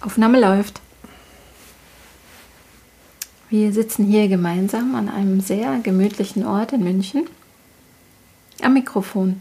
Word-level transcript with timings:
Aufnahme 0.00 0.40
läuft. 0.40 0.80
Wir 3.50 3.72
sitzen 3.72 4.04
hier 4.04 4.28
gemeinsam 4.28 4.94
an 4.94 5.08
einem 5.08 5.40
sehr 5.40 5.78
gemütlichen 5.82 6.46
Ort 6.46 6.72
in 6.72 6.84
München 6.84 7.26
am 8.62 8.74
Mikrofon. 8.74 9.40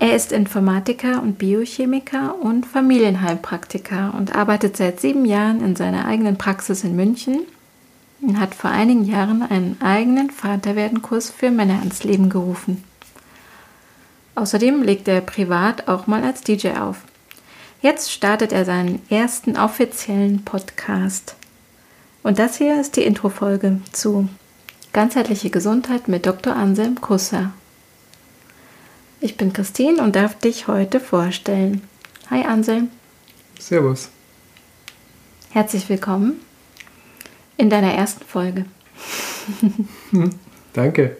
Er 0.00 0.14
ist 0.14 0.32
Informatiker 0.32 1.22
und 1.22 1.38
Biochemiker 1.38 2.36
und 2.40 2.66
Familienheilpraktiker 2.66 4.14
und 4.16 4.34
arbeitet 4.34 4.76
seit 4.76 5.00
sieben 5.00 5.24
Jahren 5.24 5.60
in 5.60 5.76
seiner 5.76 6.06
eigenen 6.06 6.38
Praxis 6.38 6.84
in 6.84 6.96
München 6.96 7.40
und 8.20 8.38
hat 8.38 8.54
vor 8.54 8.70
einigen 8.70 9.04
Jahren 9.04 9.42
einen 9.42 9.76
eigenen 9.80 10.30
Vaterwerdenkurs 10.30 11.30
für 11.30 11.50
Männer 11.50 11.80
ans 11.80 12.04
Leben 12.04 12.30
gerufen. 12.30 12.84
Außerdem 14.34 14.82
legt 14.82 15.08
er 15.08 15.20
privat 15.20 15.88
auch 15.88 16.06
mal 16.06 16.22
als 16.22 16.42
DJ 16.42 16.70
auf. 16.78 17.02
Jetzt 17.80 18.10
startet 18.10 18.50
er 18.50 18.64
seinen 18.64 19.00
ersten 19.08 19.56
offiziellen 19.56 20.44
Podcast. 20.44 21.36
Und 22.24 22.40
das 22.40 22.58
hier 22.58 22.80
ist 22.80 22.96
die 22.96 23.04
Introfolge 23.04 23.80
zu 23.92 24.28
Ganzheitliche 24.92 25.48
Gesundheit 25.48 26.08
mit 26.08 26.26
Dr. 26.26 26.56
Anselm 26.56 27.00
Kusser. 27.00 27.52
Ich 29.20 29.36
bin 29.36 29.52
Christine 29.52 30.02
und 30.02 30.16
darf 30.16 30.36
dich 30.36 30.66
heute 30.66 30.98
vorstellen. 30.98 31.82
Hi 32.30 32.44
Anselm. 32.44 32.88
Servus. 33.60 34.08
Herzlich 35.50 35.88
willkommen 35.88 36.40
in 37.58 37.70
deiner 37.70 37.94
ersten 37.94 38.24
Folge. 38.24 38.64
Danke. 40.72 41.16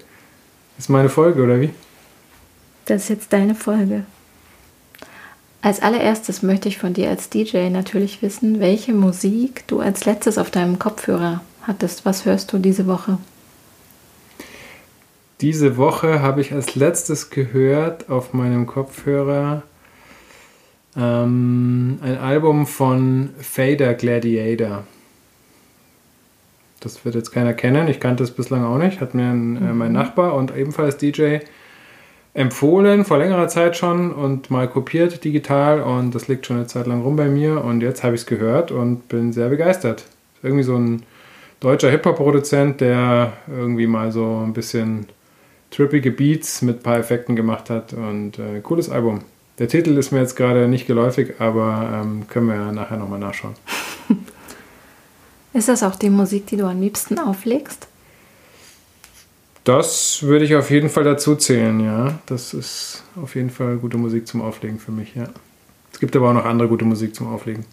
Das 0.76 0.86
ist 0.86 0.88
meine 0.88 1.08
Folge, 1.08 1.40
oder 1.40 1.60
wie? 1.60 1.70
Das 2.86 3.02
ist 3.02 3.10
jetzt 3.10 3.32
deine 3.32 3.54
Folge. 3.54 4.04
Als 5.60 5.80
allererstes 5.82 6.42
möchte 6.42 6.68
ich 6.68 6.78
von 6.78 6.94
dir 6.94 7.10
als 7.10 7.30
DJ 7.30 7.68
natürlich 7.68 8.22
wissen, 8.22 8.60
welche 8.60 8.92
Musik 8.92 9.66
du 9.66 9.80
als 9.80 10.04
letztes 10.04 10.38
auf 10.38 10.50
deinem 10.50 10.78
Kopfhörer 10.78 11.40
hattest. 11.62 12.04
Was 12.04 12.24
hörst 12.24 12.52
du 12.52 12.58
diese 12.58 12.86
Woche? 12.86 13.18
Diese 15.40 15.76
Woche 15.76 16.20
habe 16.20 16.40
ich 16.40 16.52
als 16.52 16.74
letztes 16.74 17.30
gehört 17.30 18.08
auf 18.08 18.32
meinem 18.32 18.66
Kopfhörer 18.66 19.62
ähm, 20.96 21.98
ein 22.02 22.18
Album 22.18 22.66
von 22.66 23.30
Fader 23.38 23.94
Gladiator. 23.94 24.84
Das 26.80 27.04
wird 27.04 27.14
jetzt 27.14 27.30
keiner 27.30 27.54
kennen. 27.54 27.88
Ich 27.88 28.00
kannte 28.00 28.22
es 28.22 28.30
bislang 28.30 28.64
auch 28.64 28.78
nicht. 28.78 29.00
Hat 29.00 29.14
mir 29.14 29.30
ein, 29.30 29.56
äh, 29.56 29.72
mein 29.72 29.88
mhm. 29.88 29.94
Nachbar 29.94 30.34
und 30.34 30.56
ebenfalls 30.56 30.96
DJ 30.96 31.38
empfohlen, 32.38 33.04
vor 33.04 33.18
längerer 33.18 33.48
Zeit 33.48 33.76
schon 33.76 34.12
und 34.12 34.48
mal 34.48 34.68
kopiert 34.68 35.24
digital 35.24 35.82
und 35.82 36.14
das 36.14 36.28
liegt 36.28 36.46
schon 36.46 36.58
eine 36.58 36.68
Zeit 36.68 36.86
lang 36.86 37.02
rum 37.02 37.16
bei 37.16 37.26
mir 37.26 37.64
und 37.64 37.80
jetzt 37.80 38.04
habe 38.04 38.14
ich 38.14 38.20
es 38.20 38.26
gehört 38.28 38.70
und 38.70 39.08
bin 39.08 39.32
sehr 39.32 39.48
begeistert. 39.48 40.04
Irgendwie 40.40 40.62
so 40.62 40.76
ein 40.76 41.02
deutscher 41.58 41.90
Hip-Hop-Produzent, 41.90 42.80
der 42.80 43.32
irgendwie 43.48 43.88
mal 43.88 44.12
so 44.12 44.40
ein 44.46 44.52
bisschen 44.52 45.06
trippige 45.72 46.12
Beats 46.12 46.62
mit 46.62 46.78
ein 46.78 46.82
paar 46.84 46.98
Effekten 46.98 47.34
gemacht 47.34 47.70
hat 47.70 47.92
und 47.92 48.38
äh, 48.38 48.60
cooles 48.62 48.88
Album. 48.88 49.22
Der 49.58 49.66
Titel 49.66 49.98
ist 49.98 50.12
mir 50.12 50.20
jetzt 50.20 50.36
gerade 50.36 50.68
nicht 50.68 50.86
geläufig, 50.86 51.40
aber 51.40 51.90
ähm, 51.92 52.28
können 52.28 52.46
wir 52.46 52.54
ja 52.54 52.70
nachher 52.70 52.98
nochmal 52.98 53.18
nachschauen. 53.18 53.56
ist 55.54 55.68
das 55.68 55.82
auch 55.82 55.96
die 55.96 56.10
Musik, 56.10 56.46
die 56.46 56.56
du 56.56 56.66
am 56.66 56.80
liebsten 56.80 57.18
auflegst? 57.18 57.88
Das 59.68 60.22
würde 60.22 60.46
ich 60.46 60.56
auf 60.56 60.70
jeden 60.70 60.88
Fall 60.88 61.04
dazu 61.04 61.36
zählen, 61.36 61.78
ja. 61.80 62.18
Das 62.24 62.54
ist 62.54 63.02
auf 63.20 63.34
jeden 63.34 63.50
Fall 63.50 63.76
gute 63.76 63.98
Musik 63.98 64.26
zum 64.26 64.40
Auflegen 64.40 64.78
für 64.78 64.92
mich, 64.92 65.14
ja. 65.14 65.28
Es 65.92 66.00
gibt 66.00 66.16
aber 66.16 66.30
auch 66.30 66.32
noch 66.32 66.46
andere 66.46 66.68
gute 66.68 66.86
Musik 66.86 67.14
zum 67.14 67.30
Auflegen. 67.30 67.66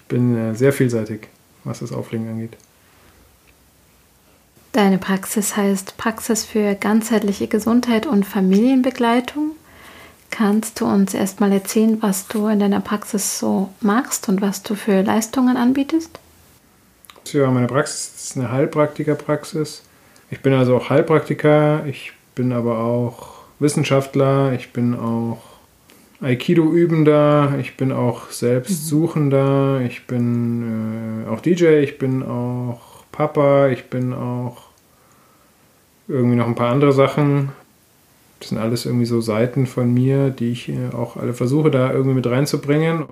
Ich 0.00 0.04
bin 0.04 0.36
äh, 0.36 0.54
sehr 0.54 0.70
vielseitig, 0.74 1.28
was 1.64 1.78
das 1.78 1.92
Auflegen 1.92 2.28
angeht. 2.28 2.58
Deine 4.72 4.98
Praxis 4.98 5.56
heißt 5.56 5.96
Praxis 5.96 6.44
für 6.44 6.74
ganzheitliche 6.74 7.48
Gesundheit 7.48 8.04
und 8.04 8.26
Familienbegleitung. 8.26 9.52
Kannst 10.30 10.82
du 10.82 10.84
uns 10.84 11.14
erstmal 11.14 11.52
erzählen, 11.52 12.02
was 12.02 12.28
du 12.28 12.48
in 12.48 12.60
deiner 12.60 12.80
Praxis 12.80 13.38
so 13.38 13.70
machst 13.80 14.28
und 14.28 14.42
was 14.42 14.62
du 14.62 14.74
für 14.74 15.00
Leistungen 15.00 15.56
anbietest? 15.56 16.18
Ja, 17.32 17.50
meine 17.50 17.68
Praxis 17.68 18.12
ist 18.14 18.36
eine 18.36 18.52
Heilpraktikerpraxis 18.52 19.84
ich 20.30 20.40
bin 20.40 20.52
also 20.52 20.76
auch 20.76 20.90
Heilpraktiker, 20.90 21.84
ich 21.86 22.12
bin 22.34 22.52
aber 22.52 22.78
auch 22.78 23.34
Wissenschaftler, 23.58 24.52
ich 24.52 24.72
bin 24.72 24.94
auch 24.94 25.38
Aikido-Übender, 26.20 27.54
ich 27.60 27.76
bin 27.76 27.92
auch 27.92 28.30
Selbstsuchender, 28.30 29.82
ich 29.86 30.06
bin 30.06 31.24
äh, 31.26 31.28
auch 31.28 31.40
DJ, 31.40 31.80
ich 31.82 31.98
bin 31.98 32.22
auch 32.22 33.04
Papa, 33.12 33.68
ich 33.68 33.84
bin 33.84 34.12
auch 34.12 34.62
irgendwie 36.08 36.36
noch 36.36 36.46
ein 36.46 36.54
paar 36.54 36.72
andere 36.72 36.92
Sachen. 36.92 37.50
Das 38.40 38.48
sind 38.50 38.58
alles 38.58 38.86
irgendwie 38.86 39.06
so 39.06 39.20
Seiten 39.20 39.66
von 39.66 39.92
mir, 39.92 40.30
die 40.30 40.52
ich 40.52 40.68
äh, 40.68 40.90
auch 40.94 41.16
alle 41.16 41.34
versuche, 41.34 41.70
da 41.70 41.92
irgendwie 41.92 42.14
mit 42.14 42.26
reinzubringen. 42.26 43.04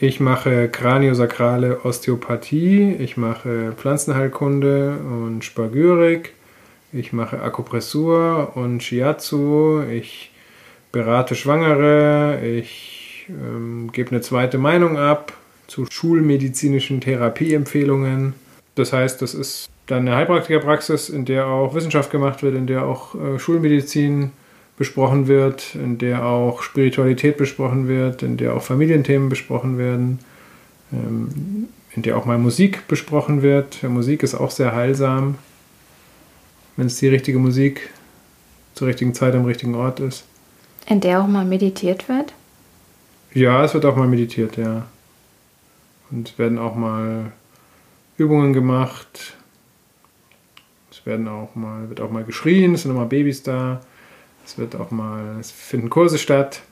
Ich 0.00 0.20
mache 0.20 0.68
kraniosakrale 0.68 1.84
Osteopathie, 1.84 2.94
ich 3.00 3.16
mache 3.16 3.72
Pflanzenheilkunde 3.76 4.96
und 4.96 5.44
Spagyrik, 5.44 6.34
ich 6.92 7.12
mache 7.12 7.42
Akupressur 7.42 8.52
und 8.54 8.80
Shiatsu, 8.80 9.82
ich 9.90 10.30
berate 10.92 11.34
Schwangere, 11.34 12.40
ich 12.46 13.26
ähm, 13.28 13.90
gebe 13.90 14.12
eine 14.12 14.20
zweite 14.20 14.56
Meinung 14.56 14.96
ab 14.98 15.32
zu 15.66 15.86
schulmedizinischen 15.90 17.00
Therapieempfehlungen. 17.00 18.34
Das 18.76 18.92
heißt, 18.92 19.20
das 19.20 19.34
ist 19.34 19.68
dann 19.88 20.06
eine 20.06 20.14
Heilpraktikerpraxis, 20.14 21.08
in 21.08 21.24
der 21.24 21.48
auch 21.48 21.74
Wissenschaft 21.74 22.12
gemacht 22.12 22.44
wird, 22.44 22.54
in 22.54 22.68
der 22.68 22.84
auch 22.84 23.16
äh, 23.16 23.40
Schulmedizin 23.40 24.30
besprochen 24.78 25.26
wird, 25.26 25.74
in 25.74 25.98
der 25.98 26.24
auch 26.24 26.62
Spiritualität 26.62 27.36
besprochen 27.36 27.88
wird, 27.88 28.22
in 28.22 28.36
der 28.36 28.54
auch 28.54 28.62
Familienthemen 28.62 29.28
besprochen 29.28 29.76
werden, 29.76 30.20
ähm, 30.92 31.68
in 31.94 32.02
der 32.02 32.16
auch 32.16 32.24
mal 32.24 32.38
Musik 32.38 32.86
besprochen 32.86 33.42
wird. 33.42 33.82
Musik 33.82 34.22
ist 34.22 34.34
auch 34.34 34.52
sehr 34.52 34.74
heilsam, 34.74 35.36
wenn 36.76 36.86
es 36.86 36.96
die 36.96 37.08
richtige 37.08 37.40
Musik 37.40 37.90
zur 38.74 38.86
richtigen 38.86 39.14
Zeit 39.14 39.34
am 39.34 39.44
richtigen 39.44 39.74
Ort 39.74 39.98
ist. 39.98 40.24
In 40.86 41.00
der 41.00 41.20
auch 41.20 41.26
mal 41.26 41.44
meditiert 41.44 42.08
wird? 42.08 42.32
Ja, 43.34 43.64
es 43.64 43.74
wird 43.74 43.84
auch 43.84 43.96
mal 43.96 44.06
meditiert, 44.06 44.56
ja. 44.56 44.86
Und 46.10 46.30
es 46.30 46.38
werden 46.38 46.58
auch 46.58 46.76
mal 46.76 47.32
Übungen 48.16 48.52
gemacht. 48.52 49.34
Es 50.90 51.04
werden 51.04 51.26
auch 51.26 51.54
mal, 51.56 51.88
wird 51.88 52.00
auch 52.00 52.10
mal 52.10 52.24
geschrien, 52.24 52.74
es 52.74 52.82
sind 52.82 52.92
immer 52.92 53.06
Babys 53.06 53.42
da. 53.42 53.80
Es 54.48 54.56
wird 54.56 54.76
auch 54.76 54.90
mal, 54.90 55.36
es 55.38 55.50
finden 55.50 55.90
Kurse 55.90 56.16
statt. 56.16 56.62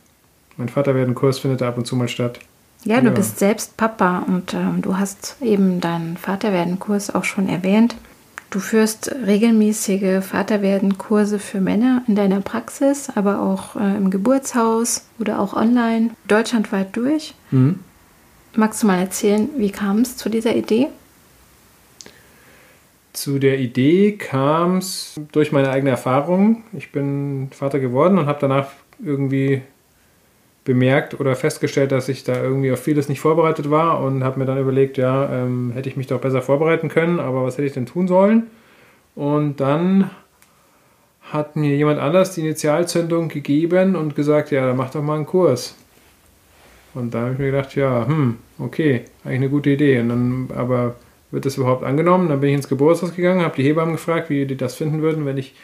Mein 0.56 0.70
Vater 0.70 0.94
werden 0.94 1.14
Kurs 1.14 1.40
findet 1.40 1.60
ab 1.60 1.76
und 1.76 1.86
zu 1.86 1.94
mal 1.94 2.08
statt. 2.08 2.38
Ja, 2.84 3.02
du 3.02 3.08
ja. 3.08 3.12
bist 3.12 3.38
selbst 3.38 3.76
Papa 3.76 4.20
und 4.26 4.54
äh, 4.54 4.80
du 4.80 4.96
hast 4.96 5.36
eben 5.42 5.82
deinen 5.82 6.16
Vaterwerden-Kurs 6.16 7.14
auch 7.14 7.24
schon 7.24 7.50
erwähnt. 7.50 7.94
Du 8.48 8.60
führst 8.60 9.14
regelmäßige 9.26 10.24
Vaterwerden-Kurse 10.24 11.38
für 11.38 11.60
Männer 11.60 12.02
in 12.08 12.16
deiner 12.16 12.40
Praxis, 12.40 13.10
aber 13.14 13.42
auch 13.42 13.76
äh, 13.76 13.94
im 13.98 14.08
Geburtshaus 14.08 15.04
oder 15.18 15.38
auch 15.38 15.52
online, 15.52 16.12
deutschlandweit 16.28 16.96
durch. 16.96 17.34
Mhm. 17.50 17.80
Magst 18.54 18.82
du 18.82 18.86
mal 18.86 19.00
erzählen, 19.00 19.50
wie 19.58 19.70
kam 19.70 19.98
es 19.98 20.16
zu 20.16 20.30
dieser 20.30 20.56
Idee? 20.56 20.88
Zu 23.16 23.38
der 23.38 23.58
Idee 23.58 24.12
kam 24.12 24.76
es 24.76 25.18
durch 25.32 25.50
meine 25.50 25.70
eigene 25.70 25.88
Erfahrung. 25.88 26.64
Ich 26.74 26.92
bin 26.92 27.48
Vater 27.50 27.80
geworden 27.80 28.18
und 28.18 28.26
habe 28.26 28.36
danach 28.42 28.68
irgendwie 29.02 29.62
bemerkt 30.64 31.18
oder 31.18 31.34
festgestellt, 31.34 31.92
dass 31.92 32.10
ich 32.10 32.24
da 32.24 32.34
irgendwie 32.42 32.70
auf 32.72 32.82
vieles 32.82 33.08
nicht 33.08 33.20
vorbereitet 33.20 33.70
war 33.70 34.02
und 34.02 34.22
habe 34.22 34.38
mir 34.38 34.44
dann 34.44 34.58
überlegt, 34.58 34.98
ja, 34.98 35.32
ähm, 35.32 35.72
hätte 35.72 35.88
ich 35.88 35.96
mich 35.96 36.08
doch 36.08 36.20
besser 36.20 36.42
vorbereiten 36.42 36.90
können, 36.90 37.18
aber 37.18 37.42
was 37.42 37.56
hätte 37.56 37.66
ich 37.66 37.72
denn 37.72 37.86
tun 37.86 38.06
sollen? 38.06 38.48
Und 39.14 39.60
dann 39.60 40.10
hat 41.22 41.56
mir 41.56 41.74
jemand 41.74 41.98
anders 41.98 42.34
die 42.34 42.42
Initialzündung 42.42 43.28
gegeben 43.28 43.96
und 43.96 44.14
gesagt, 44.14 44.50
ja, 44.50 44.66
dann 44.66 44.76
mach 44.76 44.90
doch 44.90 45.02
mal 45.02 45.16
einen 45.16 45.24
Kurs. 45.24 45.74
Und 46.92 47.14
da 47.14 47.20
habe 47.20 47.32
ich 47.32 47.38
mir 47.38 47.50
gedacht, 47.50 47.74
ja, 47.76 48.06
hm, 48.06 48.36
okay, 48.58 49.04
eigentlich 49.24 49.36
eine 49.36 49.48
gute 49.48 49.70
Idee. 49.70 50.00
Und 50.00 50.08
dann 50.10 50.48
aber 50.54 50.96
wird 51.30 51.46
das 51.46 51.56
überhaupt 51.56 51.84
angenommen? 51.84 52.28
Dann 52.28 52.40
bin 52.40 52.50
ich 52.50 52.56
ins 52.56 52.68
Geburtshaus 52.68 53.14
gegangen, 53.14 53.42
habe 53.42 53.56
die 53.56 53.64
Hebammen 53.64 53.94
gefragt, 53.94 54.30
wie 54.30 54.46
die 54.46 54.56
das 54.56 54.74
finden 54.74 55.02
würden, 55.02 55.26
wenn 55.26 55.38
ich 55.38 55.54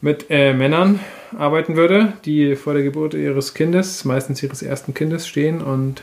mit 0.00 0.26
äh, 0.30 0.52
Männern 0.52 1.00
arbeiten 1.38 1.76
würde, 1.76 2.14
die 2.24 2.56
vor 2.56 2.74
der 2.74 2.82
Geburt 2.82 3.14
ihres 3.14 3.54
Kindes, 3.54 4.04
meistens 4.04 4.42
ihres 4.42 4.60
ersten 4.60 4.94
Kindes, 4.94 5.28
stehen. 5.28 5.62
Und 5.62 6.02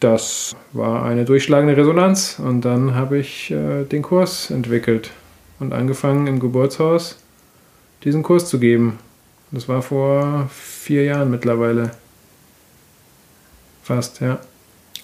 das 0.00 0.54
war 0.72 1.04
eine 1.04 1.24
durchschlagende 1.24 1.76
Resonanz. 1.76 2.38
Und 2.38 2.60
dann 2.62 2.94
habe 2.94 3.18
ich 3.18 3.50
äh, 3.50 3.84
den 3.84 4.02
Kurs 4.02 4.50
entwickelt 4.50 5.10
und 5.58 5.72
angefangen 5.72 6.26
im 6.26 6.40
Geburtshaus 6.40 7.18
diesen 8.04 8.22
Kurs 8.22 8.48
zu 8.48 8.60
geben. 8.60 8.98
Das 9.50 9.68
war 9.68 9.80
vor 9.80 10.48
vier 10.52 11.04
Jahren 11.04 11.30
mittlerweile. 11.30 11.92
Fast, 13.82 14.20
ja. 14.20 14.38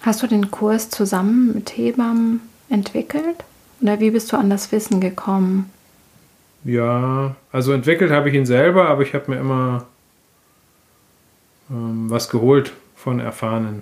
Hast 0.01 0.21
du 0.21 0.27
den 0.27 0.51
Kurs 0.51 0.89
zusammen 0.89 1.53
mit 1.55 1.77
Hebammen 1.77 2.41
entwickelt? 2.73 3.43
Oder 3.81 3.99
wie 3.99 4.11
bist 4.11 4.31
du 4.31 4.37
an 4.37 4.49
das 4.49 4.71
Wissen 4.71 4.99
gekommen? 4.99 5.69
Ja, 6.65 7.35
also 7.51 7.73
entwickelt 7.73 8.11
habe 8.11 8.29
ich 8.29 8.35
ihn 8.35 8.45
selber, 8.45 8.89
aber 8.89 9.03
ich 9.03 9.13
habe 9.13 9.31
mir 9.31 9.39
immer 9.39 9.85
ähm, 11.69 12.09
was 12.09 12.29
geholt 12.29 12.73
von 12.95 13.19
erfahrenen 13.19 13.81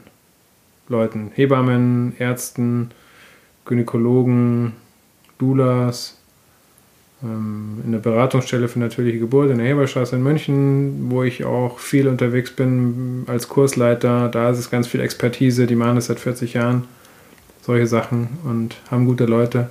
Leuten. 0.87 1.31
Hebammen, 1.33 2.15
Ärzten, 2.17 2.91
Gynäkologen, 3.65 4.73
Doulas, 5.37 6.17
ähm, 7.23 7.81
in 7.85 7.91
der 7.91 7.99
Beratungsstelle 7.99 8.67
für 8.67 8.79
natürliche 8.79 9.19
Geburt 9.19 9.51
in 9.51 9.59
der 9.59 9.67
Heberstraße 9.67 10.15
in 10.15 10.23
München, 10.23 11.11
wo 11.11 11.21
ich 11.21 11.45
auch 11.45 11.77
viel 11.79 12.07
unterwegs 12.07 12.51
bin 12.51 13.25
als 13.27 13.47
Kursleiter. 13.47 14.29
Da 14.29 14.49
ist 14.49 14.57
es 14.57 14.71
ganz 14.71 14.87
viel 14.87 15.01
Expertise, 15.01 15.67
die 15.67 15.75
machen 15.75 15.95
das 15.95 16.07
seit 16.07 16.19
40 16.19 16.53
Jahren, 16.53 16.85
solche 17.61 17.87
Sachen 17.87 18.39
und 18.43 18.75
haben 18.89 19.05
gute 19.05 19.25
Leute. 19.25 19.69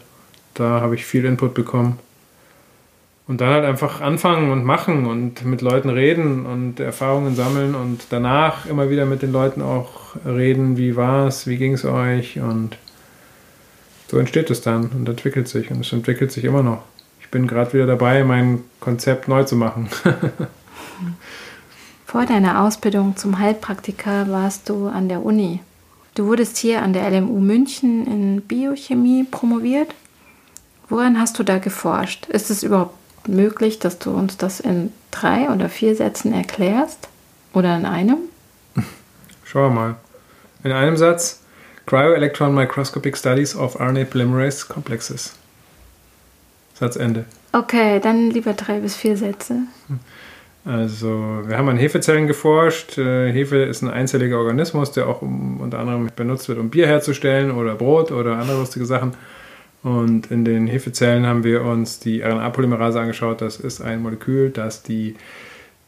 Da 0.54 0.80
habe 0.80 0.94
ich 0.94 1.04
viel 1.04 1.24
Input 1.24 1.54
bekommen. 1.54 1.98
Und 3.26 3.40
dann 3.40 3.50
halt 3.50 3.64
einfach 3.64 4.00
anfangen 4.00 4.50
und 4.50 4.64
machen 4.64 5.06
und 5.06 5.44
mit 5.44 5.62
Leuten 5.62 5.88
reden 5.88 6.46
und 6.46 6.80
Erfahrungen 6.80 7.36
sammeln 7.36 7.76
und 7.76 8.06
danach 8.10 8.66
immer 8.66 8.90
wieder 8.90 9.06
mit 9.06 9.22
den 9.22 9.30
Leuten 9.30 9.62
auch 9.62 10.16
reden, 10.26 10.76
wie 10.76 10.96
war 10.96 11.28
es, 11.28 11.46
wie 11.46 11.56
ging 11.56 11.74
es 11.74 11.84
euch 11.84 12.40
und 12.40 12.76
so 14.08 14.18
entsteht 14.18 14.50
es 14.50 14.62
dann 14.62 14.86
und 14.88 15.08
entwickelt 15.08 15.46
sich 15.46 15.70
und 15.70 15.86
es 15.86 15.92
entwickelt 15.92 16.32
sich 16.32 16.42
immer 16.42 16.64
noch. 16.64 16.82
Ich 17.20 17.30
bin 17.30 17.46
gerade 17.46 17.72
wieder 17.72 17.86
dabei, 17.86 18.24
mein 18.24 18.64
Konzept 18.80 19.28
neu 19.28 19.44
zu 19.44 19.54
machen. 19.54 19.88
Vor 22.06 22.26
deiner 22.26 22.64
Ausbildung 22.64 23.16
zum 23.16 23.38
Heilpraktiker 23.38 24.28
warst 24.28 24.68
du 24.68 24.88
an 24.88 25.08
der 25.08 25.24
Uni. 25.24 25.60
Du 26.14 26.26
wurdest 26.26 26.56
hier 26.56 26.82
an 26.82 26.92
der 26.92 27.08
LMU 27.10 27.38
München 27.38 28.06
in 28.06 28.40
Biochemie 28.42 29.24
promoviert. 29.24 29.94
Woran 30.88 31.20
hast 31.20 31.38
du 31.38 31.44
da 31.44 31.58
geforscht? 31.58 32.26
Ist 32.26 32.50
es 32.50 32.62
überhaupt 32.62 32.96
möglich, 33.28 33.78
dass 33.78 33.98
du 33.98 34.10
uns 34.10 34.36
das 34.36 34.58
in 34.58 34.92
drei 35.10 35.50
oder 35.50 35.68
vier 35.68 35.94
Sätzen 35.94 36.32
erklärst? 36.32 37.08
Oder 37.52 37.76
in 37.76 37.86
einem? 37.86 38.18
Schauen 39.44 39.74
wir 39.74 39.80
mal. 39.80 39.94
In 40.64 40.72
einem 40.72 40.96
Satz: 40.96 41.40
Cryo-Electron 41.86 42.54
Microscopic 42.54 43.16
Studies 43.16 43.54
of 43.56 43.78
RNA 43.78 44.04
Polymerase 44.04 44.66
Complexes. 44.66 45.32
Satzende. 46.74 47.24
Okay, 47.52 48.00
dann 48.00 48.30
lieber 48.30 48.54
drei 48.54 48.80
bis 48.80 48.96
vier 48.96 49.16
Sätze. 49.16 49.62
Also, 50.64 51.42
wir 51.46 51.56
haben 51.56 51.68
an 51.68 51.78
Hefezellen 51.78 52.26
geforscht. 52.26 52.98
Äh, 52.98 53.32
Hefe 53.32 53.56
ist 53.62 53.82
ein 53.82 53.88
einzelliger 53.88 54.38
Organismus, 54.38 54.92
der 54.92 55.08
auch 55.08 55.22
unter 55.22 55.78
anderem 55.78 56.10
benutzt 56.14 56.48
wird, 56.48 56.58
um 56.58 56.68
Bier 56.68 56.86
herzustellen 56.86 57.50
oder 57.50 57.74
Brot 57.74 58.12
oder 58.12 58.36
andere 58.36 58.58
lustige 58.58 58.84
Sachen. 58.84 59.12
Und 59.82 60.30
in 60.30 60.44
den 60.44 60.66
Hefezellen 60.66 61.26
haben 61.26 61.44
wir 61.44 61.62
uns 61.62 62.00
die 62.00 62.22
RNA-Polymerase 62.22 63.00
angeschaut. 63.00 63.40
Das 63.40 63.56
ist 63.56 63.80
ein 63.80 64.02
Molekül, 64.02 64.50
das 64.50 64.82
die 64.82 65.14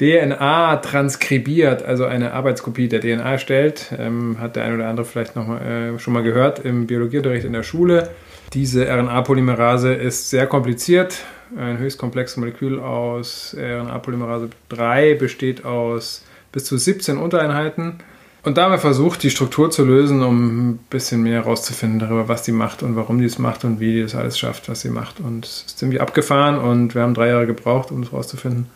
DNA 0.01 0.77
transkribiert, 0.77 1.83
also 1.85 2.07
eine 2.07 2.33
Arbeitskopie 2.33 2.89
der 2.89 3.01
DNA 3.01 3.37
stellt. 3.39 3.93
Ähm, 3.99 4.39
hat 4.41 4.57
der 4.57 4.65
eine 4.65 4.77
oder 4.77 4.89
andere 4.89 5.05
vielleicht 5.05 5.37
noch 5.37 5.47
mal, 5.47 5.61
äh, 5.61 5.99
schon 5.99 6.15
mal 6.15 6.23
gehört 6.23 6.65
im 6.65 6.87
Biologieunterricht 6.87 7.45
in 7.45 7.53
der 7.53 7.63
Schule. 7.63 8.09
Diese 8.55 8.87
RNA-Polymerase 8.87 9.93
ist 9.93 10.31
sehr 10.31 10.47
kompliziert. 10.47 11.19
Ein 11.57 11.79
höchst 11.79 11.99
komplexes 11.99 12.37
Molekül 12.39 12.81
aus 12.81 13.55
RNA-Polymerase 13.59 14.49
3 14.71 15.15
besteht 15.15 15.65
aus 15.65 16.25
bis 16.51 16.65
zu 16.65 16.79
17 16.79 17.19
Untereinheiten. 17.19 17.99
Und 18.45 18.57
da 18.57 18.65
haben 18.65 18.73
wir 18.73 18.79
versucht, 18.79 19.23
die 19.23 19.31
Struktur 19.31 19.71
zu 19.71 19.85
lösen, 19.85 20.23
um 20.23 20.71
ein 20.71 20.77
bisschen 20.91 21.23
mehr 21.23 21.43
herauszufinden 21.43 22.01
darüber, 22.01 22.29
was 22.29 22.43
die 22.43 22.53
macht 22.53 22.83
und 22.83 22.97
warum 22.97 23.19
die 23.19 23.27
es 23.27 23.39
macht 23.39 23.65
und 23.65 23.79
wie 23.79 23.93
die 23.93 24.03
das 24.03 24.15
alles 24.15 24.39
schafft, 24.39 24.69
was 24.69 24.81
sie 24.81 24.89
macht. 24.89 25.21
Und 25.21 25.45
es 25.45 25.65
ist 25.67 25.79
ziemlich 25.79 26.01
abgefahren 26.01 26.59
und 26.59 26.95
wir 26.95 27.03
haben 27.03 27.15
drei 27.15 27.29
Jahre 27.29 27.47
gebraucht, 27.47 27.93
um 27.93 28.03
es 28.03 28.11
herauszufinden. 28.11 28.67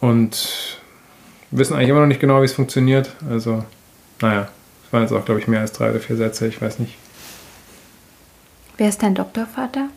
Und 0.00 0.78
wissen 1.50 1.74
eigentlich 1.74 1.88
immer 1.88 2.00
noch 2.00 2.06
nicht 2.06 2.20
genau, 2.20 2.42
wie 2.42 2.46
es 2.46 2.52
funktioniert. 2.52 3.12
Also, 3.30 3.64
naja, 4.20 4.48
es 4.84 4.92
waren 4.92 5.02
jetzt 5.02 5.12
auch, 5.12 5.24
glaube 5.24 5.40
ich, 5.40 5.48
mehr 5.48 5.60
als 5.60 5.72
drei 5.72 5.90
oder 5.90 6.00
vier 6.00 6.16
Sätze, 6.16 6.46
ich 6.46 6.60
weiß 6.60 6.78
nicht. 6.78 6.96
Wer 8.76 8.90
ist 8.90 9.02
dein 9.02 9.14
Doktorvater? 9.14 9.88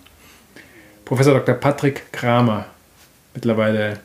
Professor 1.09 1.33
Dr. 1.33 1.55
Patrick 1.55 2.13
Kramer, 2.13 2.65
mittlerweile 3.33 3.99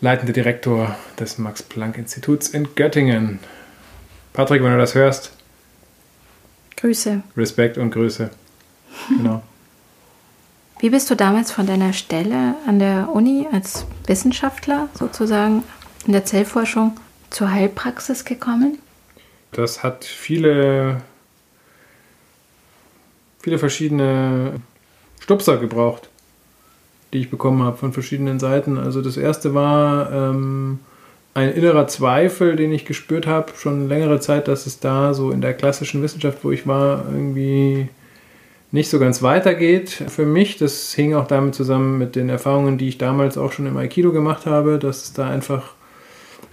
leitender 0.00 0.32
Direktor 0.32 0.96
des 1.20 1.36
Max-Planck-Instituts 1.36 2.48
in 2.48 2.74
Göttingen. 2.74 3.40
Patrick, 4.32 4.62
wenn 4.62 4.72
du 4.72 4.78
das 4.78 4.94
hörst. 4.94 5.32
Grüße. 6.78 7.22
Respekt 7.36 7.76
und 7.76 7.90
Grüße. 7.90 8.30
Genau. 9.18 9.42
Wie 10.80 10.88
bist 10.88 11.10
du 11.10 11.14
damals 11.14 11.52
von 11.52 11.66
deiner 11.66 11.92
Stelle 11.92 12.54
an 12.66 12.78
der 12.78 13.10
Uni 13.12 13.46
als 13.52 13.84
Wissenschaftler 14.06 14.88
sozusagen 14.94 15.62
in 16.06 16.14
der 16.14 16.24
Zellforschung 16.24 16.98
zur 17.28 17.50
Heilpraxis 17.50 18.24
gekommen? 18.24 18.78
Das 19.52 19.82
hat 19.82 20.06
viele, 20.06 21.02
viele 23.42 23.58
verschiedene 23.58 24.62
Stupser 25.26 25.58
gebraucht 25.58 26.08
die 27.12 27.22
ich 27.22 27.30
bekommen 27.30 27.62
habe 27.62 27.76
von 27.76 27.92
verschiedenen 27.92 28.38
Seiten. 28.38 28.78
Also 28.78 29.00
das 29.00 29.16
erste 29.16 29.54
war 29.54 30.12
ähm, 30.12 30.80
ein 31.34 31.52
innerer 31.52 31.86
Zweifel, 31.86 32.56
den 32.56 32.72
ich 32.72 32.84
gespürt 32.84 33.26
habe, 33.26 33.52
schon 33.56 33.88
längere 33.88 34.20
Zeit, 34.20 34.48
dass 34.48 34.66
es 34.66 34.80
da 34.80 35.14
so 35.14 35.30
in 35.30 35.40
der 35.40 35.54
klassischen 35.54 36.02
Wissenschaft, 36.02 36.38
wo 36.42 36.50
ich 36.50 36.66
war, 36.66 37.04
irgendwie 37.10 37.88
nicht 38.72 38.90
so 38.90 38.98
ganz 38.98 39.22
weitergeht 39.22 39.90
für 40.08 40.26
mich. 40.26 40.58
Das 40.58 40.92
hing 40.92 41.14
auch 41.14 41.26
damit 41.26 41.54
zusammen 41.54 41.98
mit 41.98 42.16
den 42.16 42.28
Erfahrungen, 42.28 42.78
die 42.78 42.88
ich 42.88 42.98
damals 42.98 43.38
auch 43.38 43.52
schon 43.52 43.66
im 43.66 43.76
Aikido 43.76 44.12
gemacht 44.12 44.46
habe, 44.46 44.78
dass 44.78 45.04
es 45.04 45.12
da 45.12 45.28
einfach 45.28 45.72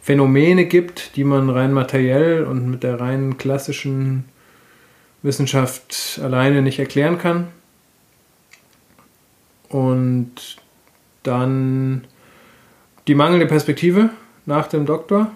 Phänomene 0.02 0.66
gibt, 0.66 1.16
die 1.16 1.24
man 1.24 1.50
rein 1.50 1.74
materiell 1.74 2.44
und 2.44 2.70
mit 2.70 2.84
der 2.84 3.00
rein 3.00 3.38
klassischen 3.38 4.26
Wissenschaft 5.24 6.20
alleine 6.22 6.62
nicht 6.62 6.80
erklären 6.80 7.18
kann. 7.18 7.48
Und 9.74 10.58
dann 11.24 12.04
die 13.08 13.16
mangelnde 13.16 13.48
Perspektive 13.48 14.12
nach 14.46 14.68
dem 14.68 14.86
Doktor. 14.86 15.32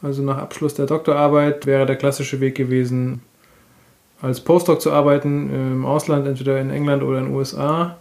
Also 0.00 0.22
nach 0.22 0.38
Abschluss 0.38 0.74
der 0.74 0.86
Doktorarbeit 0.86 1.66
wäre 1.66 1.84
der 1.84 1.96
klassische 1.96 2.40
Weg 2.40 2.54
gewesen, 2.54 3.20
als 4.22 4.40
Postdoc 4.40 4.80
zu 4.80 4.92
arbeiten 4.92 5.50
im 5.50 5.84
Ausland, 5.84 6.26
entweder 6.26 6.58
in 6.58 6.70
England 6.70 7.02
oder 7.02 7.18
in 7.18 7.26
den 7.26 7.34
USA. 7.34 7.98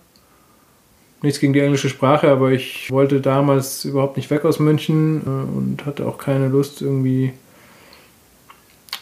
Nichts 1.22 1.42
gegen 1.42 1.52
die 1.52 1.60
englische 1.60 1.90
Sprache, 1.90 2.30
aber 2.30 2.52
ich 2.52 2.90
wollte 2.90 3.20
damals 3.20 3.84
überhaupt 3.84 4.16
nicht 4.16 4.32
weg 4.32 4.46
aus 4.46 4.60
München 4.60 5.22
äh, 5.26 5.58
und 5.58 5.86
hatte 5.86 6.08
auch 6.08 6.18
keine 6.18 6.48
Lust, 6.48 6.82
irgendwie 6.82 7.34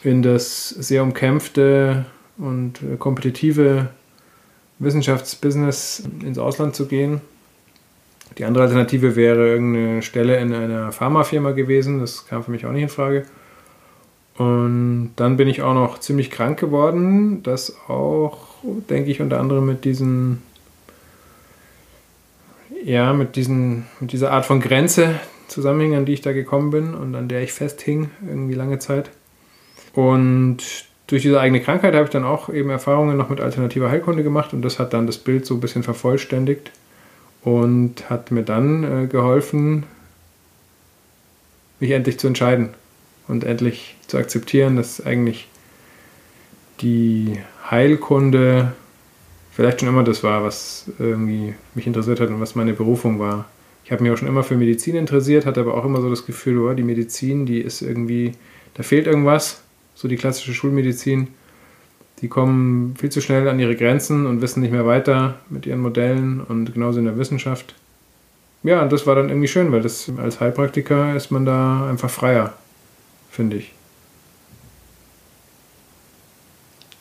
in 0.04 0.24
das 0.24 0.70
sehr 0.70 1.04
umkämpfte 1.04 2.06
und 2.38 2.82
äh, 2.82 2.98
kompetitive 2.98 3.90
Wissenschaftsbusiness 4.80 6.04
ins 6.24 6.38
Ausland 6.38 6.76
zu 6.76 6.88
gehen. 6.88 7.22
Die 8.38 8.46
andere 8.46 8.64
Alternative 8.64 9.16
wäre 9.16 9.50
irgendeine 9.50 10.02
Stelle 10.02 10.40
in 10.40 10.54
einer 10.54 10.92
Pharmafirma 10.92 11.52
gewesen. 11.52 12.00
Das 12.00 12.26
kam 12.28 12.44
für 12.44 12.52
mich 12.52 12.66
auch 12.66 12.72
nicht 12.72 12.84
in 12.84 12.90
Frage. 12.90 13.26
Und 14.38 15.12
dann 15.18 15.36
bin 15.36 15.50
ich 15.50 15.62
auch 15.62 15.74
noch 15.74 16.00
ziemlich 16.00 16.32
krank 16.32 16.58
geworden. 16.60 17.44
Das 17.44 17.76
auch, 17.90 18.38
denke 18.90 19.12
ich, 19.12 19.22
unter 19.22 19.40
anderem 19.40 19.66
mit 19.66 19.84
diesen, 19.84 20.42
ja, 22.84 23.12
mit 23.12 23.36
diesen, 23.36 23.86
mit 24.00 24.14
dieser 24.14 24.32
Art 24.32 24.46
von 24.46 24.62
Grenze 24.62 25.20
zusammenhing, 25.50 25.96
an 25.96 26.06
die 26.06 26.14
ich 26.14 26.22
da 26.22 26.32
gekommen 26.32 26.70
bin 26.70 26.94
und 26.94 27.16
an 27.16 27.28
der 27.28 27.42
ich 27.42 27.52
festhing, 27.52 28.12
irgendwie 28.26 28.54
lange 28.54 28.80
Zeit. 28.80 29.12
Und 29.94 30.89
durch 31.10 31.24
diese 31.24 31.40
eigene 31.40 31.60
Krankheit 31.60 31.96
habe 31.96 32.04
ich 32.04 32.12
dann 32.12 32.24
auch 32.24 32.50
eben 32.50 32.70
Erfahrungen 32.70 33.18
noch 33.18 33.30
mit 33.30 33.42
alternativer 33.42 33.90
Heilkunde 33.90 34.22
gemacht 34.22 34.54
und 34.54 34.62
das 34.62 34.78
hat 34.78 34.94
dann 34.94 35.08
das 35.08 35.18
Bild 35.18 35.44
so 35.44 35.56
ein 35.56 35.60
bisschen 35.60 35.82
vervollständigt 35.82 36.72
und 37.42 38.12
hat 38.12 38.30
mir 38.30 38.44
dann 38.44 38.84
äh, 38.84 39.08
geholfen, 39.08 39.86
mich 41.80 41.92
endlich 41.92 42.20
zu 42.20 42.28
entscheiden 42.28 42.70
und 43.28 43.44
endlich 43.44 43.96
zu 44.06 44.18
akzeptieren, 44.18 44.76
dass 44.76 45.04
eigentlich 45.04 45.48
die 46.80 47.40
Heilkunde 47.70 48.74
vielleicht 49.52 49.80
schon 49.80 49.90
immer 49.90 50.04
das 50.04 50.24
war, 50.24 50.44
was 50.44 50.92
irgendwie 51.00 51.56
mich 51.74 51.88
interessiert 51.88 52.20
hat 52.20 52.30
und 52.30 52.40
was 52.40 52.54
meine 52.54 52.74
Berufung 52.74 53.20
war. 53.20 53.46
Ich 53.84 53.92
habe 53.92 54.04
mich 54.04 54.12
auch 54.12 54.18
schon 54.18 54.28
immer 54.28 54.44
für 54.44 54.56
Medizin 54.56 54.96
interessiert, 54.96 55.48
hatte 55.48 55.62
aber 55.62 55.74
auch 55.74 55.86
immer 55.86 56.02
so 56.02 56.10
das 56.10 56.28
Gefühl, 56.28 56.60
oh, 56.60 56.74
die 56.74 56.84
Medizin, 56.84 57.48
die 57.48 57.62
ist 57.62 57.82
irgendwie, 57.82 58.34
da 58.76 58.84
fehlt 58.84 59.08
irgendwas 59.08 59.64
so 60.00 60.08
die 60.08 60.16
klassische 60.16 60.54
Schulmedizin, 60.54 61.28
die 62.22 62.30
kommen 62.30 62.96
viel 62.98 63.10
zu 63.10 63.20
schnell 63.20 63.50
an 63.50 63.60
ihre 63.60 63.76
Grenzen 63.76 64.26
und 64.28 64.42
wissen 64.42 64.62
nicht 64.62 64.72
mehr 64.72 64.86
weiter 64.86 65.40
mit 65.50 65.66
ihren 65.66 65.82
Modellen 65.82 66.40
und 66.40 66.74
genauso 66.74 67.00
in 67.00 67.06
der 67.06 67.18
Wissenschaft. 67.18 67.76
Ja, 68.64 68.82
und 68.82 68.94
das 68.94 69.06
war 69.06 69.16
dann 69.16 69.28
irgendwie 69.28 69.50
schön, 69.50 69.74
weil 69.74 69.82
das 69.82 70.10
als 70.18 70.40
Heilpraktiker 70.40 71.16
ist 71.18 71.32
man 71.32 71.46
da 71.46 71.90
einfach 71.90 72.10
freier, 72.10 72.54
finde 73.30 73.58
ich. 73.58 73.74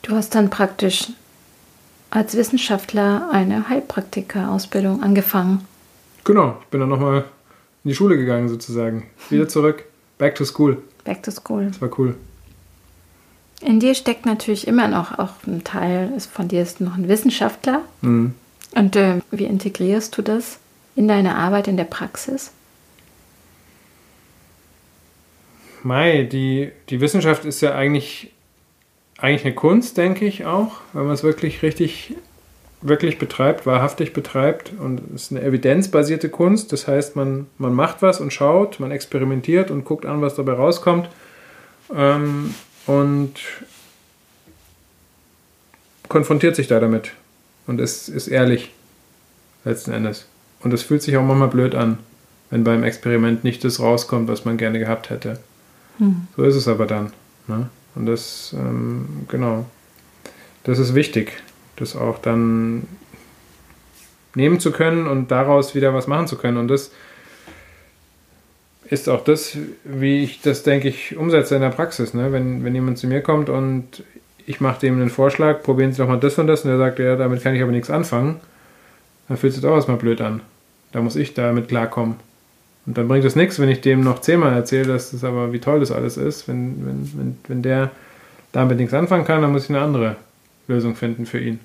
Du 0.01 0.13
hast 0.13 0.35
dann 0.35 0.49
praktisch 0.49 1.07
als 2.09 2.35
Wissenschaftler 2.35 3.29
eine 3.31 3.69
Heilpraktiker-Ausbildung 3.69 5.03
angefangen. 5.03 5.65
Genau, 6.25 6.57
ich 6.61 6.67
bin 6.67 6.81
dann 6.81 6.89
nochmal 6.89 7.19
in 7.85 7.89
die 7.89 7.95
Schule 7.95 8.17
gegangen 8.17 8.49
sozusagen. 8.49 9.05
Wieder 9.29 9.47
zurück. 9.47 9.85
Back 10.17 10.35
to 10.35 10.43
school. 10.43 10.81
Back 11.05 11.23
to 11.23 11.31
school. 11.31 11.67
Das 11.67 11.81
war 11.81 11.97
cool. 11.97 12.15
In 13.61 13.79
dir 13.79 13.93
steckt 13.93 14.25
natürlich 14.25 14.67
immer 14.67 14.87
noch 14.87 15.19
auch 15.19 15.33
ein 15.45 15.63
Teil 15.63 16.13
ist 16.15 16.31
von 16.31 16.47
dir 16.47 16.61
ist 16.61 16.79
noch 16.79 16.95
ein 16.95 17.09
Wissenschaftler. 17.09 17.81
Mhm. 18.01 18.33
Und 18.71 18.95
äh, 18.95 19.19
wie 19.31 19.45
integrierst 19.45 20.17
du 20.17 20.21
das 20.21 20.59
in 20.95 21.07
deine 21.07 21.35
Arbeit 21.35 21.67
in 21.67 21.75
der 21.75 21.85
Praxis? 21.85 22.51
Mai, 25.83 26.23
die, 26.23 26.71
die 26.89 27.01
Wissenschaft 27.01 27.45
ist 27.45 27.61
ja 27.61 27.73
eigentlich, 27.73 28.31
eigentlich 29.17 29.45
eine 29.45 29.55
Kunst, 29.55 29.97
denke 29.97 30.25
ich 30.25 30.45
auch, 30.45 30.81
wenn 30.93 31.05
man 31.05 31.13
es 31.13 31.23
wirklich 31.23 31.61
richtig, 31.61 32.15
wirklich 32.81 33.17
betreibt, 33.17 33.65
wahrhaftig 33.65 34.13
betreibt. 34.13 34.71
Und 34.77 35.01
es 35.15 35.23
ist 35.23 35.31
eine 35.31 35.41
evidenzbasierte 35.41 36.29
Kunst. 36.29 36.71
Das 36.73 36.87
heißt, 36.87 37.15
man, 37.15 37.47
man 37.57 37.73
macht 37.73 38.01
was 38.01 38.19
und 38.19 38.31
schaut, 38.31 38.79
man 38.79 38.91
experimentiert 38.91 39.71
und 39.71 39.85
guckt 39.85 40.05
an, 40.05 40.21
was 40.21 40.35
dabei 40.35 40.53
rauskommt. 40.53 41.09
Ähm, 41.95 42.53
und 42.89 43.33
konfrontiert 46.07 46.55
sich 46.55 46.67
da 46.67 46.79
damit. 46.79 47.11
Und 47.67 47.79
ist, 47.79 48.09
ist 48.09 48.27
ehrlich, 48.27 48.71
letzten 49.63 49.91
Endes. 49.91 50.25
Und 50.61 50.73
es 50.73 50.81
fühlt 50.81 51.03
sich 51.03 51.15
auch 51.15 51.23
manchmal 51.23 51.49
blöd 51.49 51.75
an, 51.75 51.99
wenn 52.49 52.63
beim 52.63 52.83
Experiment 52.83 53.43
nicht 53.43 53.63
das 53.63 53.79
rauskommt, 53.79 54.27
was 54.27 54.43
man 54.43 54.57
gerne 54.57 54.79
gehabt 54.79 55.11
hätte. 55.11 55.39
Hm. 55.99 56.27
So 56.35 56.43
ist 56.43 56.55
es 56.55 56.67
aber 56.67 56.87
dann. 56.87 57.13
Ne? 57.47 57.69
Und 57.93 58.07
das, 58.07 58.55
ähm, 58.57 59.27
genau, 59.27 59.67
das 60.63 60.79
ist 60.79 60.95
wichtig, 60.95 61.43
das 61.75 61.95
auch 61.95 62.17
dann 62.17 62.87
nehmen 64.33 64.59
zu 64.59 64.71
können 64.71 65.05
und 65.05 65.29
daraus 65.29 65.75
wieder 65.75 65.93
was 65.93 66.07
machen 66.07 66.25
zu 66.25 66.37
können. 66.37 66.57
Und 66.57 66.69
das 66.69 66.91
ist 68.89 69.07
auch 69.07 69.23
das, 69.23 69.57
wie 69.83 70.23
ich 70.23 70.41
das, 70.41 70.63
denke 70.63 70.87
ich, 70.87 71.15
umsetze 71.15 71.55
in 71.55 71.61
der 71.61 71.69
Praxis. 71.69 72.13
Ne? 72.13 72.31
Wenn, 72.31 72.63
wenn 72.63 72.73
jemand 72.73 72.97
zu 72.97 73.07
mir 73.07 73.21
kommt 73.21 73.49
und 73.49 74.03
ich 74.45 74.61
mache 74.61 74.79
dem 74.79 74.95
einen 74.95 75.09
Vorschlag, 75.09 75.61
probieren 75.61 75.91
Sie 75.91 75.99
doch 75.99 76.07
mal 76.07 76.19
das 76.19 76.37
und 76.39 76.47
das, 76.47 76.65
und 76.65 76.71
er 76.71 76.77
sagt, 76.77 76.97
ja, 76.97 77.15
damit 77.15 77.43
kann 77.43 77.53
ich 77.53 77.61
aber 77.61 77.71
nichts 77.71 77.91
anfangen, 77.91 78.39
dann 79.27 79.37
fühlt 79.37 79.53
sich 79.53 79.61
das 79.61 79.69
auch 79.69 79.75
erstmal 79.75 79.97
blöd 79.97 80.21
an. 80.21 80.41
Da 80.91 81.01
muss 81.01 81.15
ich 81.15 81.35
damit 81.35 81.67
klarkommen. 81.67 82.15
Und 82.87 82.97
dann 82.97 83.07
bringt 83.07 83.25
es 83.25 83.35
nichts, 83.35 83.59
wenn 83.59 83.69
ich 83.69 83.81
dem 83.81 84.01
noch 84.01 84.21
zehnmal 84.21 84.53
erzähle, 84.53 84.87
dass 84.87 85.11
das 85.11 85.23
aber 85.23 85.53
wie 85.53 85.59
toll 85.59 85.79
das 85.81 85.91
alles 85.91 86.17
ist. 86.17 86.47
Wenn, 86.47 86.83
wenn, 86.85 87.11
wenn, 87.15 87.37
wenn 87.47 87.61
der 87.61 87.91
damit 88.51 88.77
nichts 88.77 88.95
anfangen 88.95 89.25
kann, 89.25 89.43
dann 89.43 89.51
muss 89.51 89.65
ich 89.65 89.69
eine 89.69 89.81
andere 89.81 90.15
Lösung 90.67 90.95
finden 90.95 91.27
für 91.27 91.39
ihn. 91.39 91.59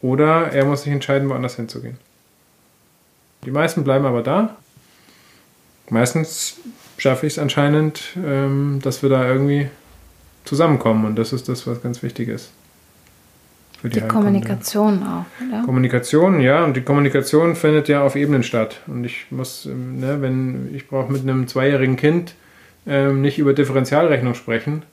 Oder 0.00 0.50
er 0.52 0.64
muss 0.64 0.84
sich 0.84 0.92
entscheiden, 0.92 1.28
woanders 1.28 1.56
hinzugehen. 1.56 1.98
Die 3.44 3.50
meisten 3.50 3.84
bleiben 3.84 4.06
aber 4.06 4.22
da. 4.22 4.56
Meistens 5.92 6.56
schaffe 6.96 7.26
ich 7.26 7.34
es 7.34 7.38
anscheinend, 7.38 8.16
ähm, 8.16 8.80
dass 8.82 9.02
wir 9.02 9.10
da 9.10 9.28
irgendwie 9.28 9.68
zusammenkommen. 10.46 11.04
Und 11.04 11.18
das 11.18 11.34
ist 11.34 11.50
das, 11.50 11.66
was 11.66 11.82
ganz 11.82 12.02
wichtig 12.02 12.28
ist. 12.28 12.50
Für 13.78 13.90
die, 13.90 14.00
die 14.00 14.08
Kommunikation 14.08 15.02
auch, 15.02 15.26
oder? 15.46 15.64
Kommunikation, 15.66 16.40
ja, 16.40 16.64
und 16.64 16.78
die 16.78 16.80
Kommunikation 16.80 17.56
findet 17.56 17.88
ja 17.88 18.02
auf 18.02 18.16
Ebenen 18.16 18.42
statt. 18.42 18.80
Und 18.86 19.04
ich 19.04 19.26
muss, 19.30 19.66
ähm, 19.66 20.00
ne, 20.00 20.22
wenn 20.22 20.74
ich 20.74 20.88
brauche 20.88 21.12
mit 21.12 21.22
einem 21.22 21.46
zweijährigen 21.46 21.96
Kind 21.96 22.36
ähm, 22.86 23.20
nicht 23.20 23.38
über 23.38 23.52
Differentialrechnung 23.52 24.34
sprechen, 24.34 24.84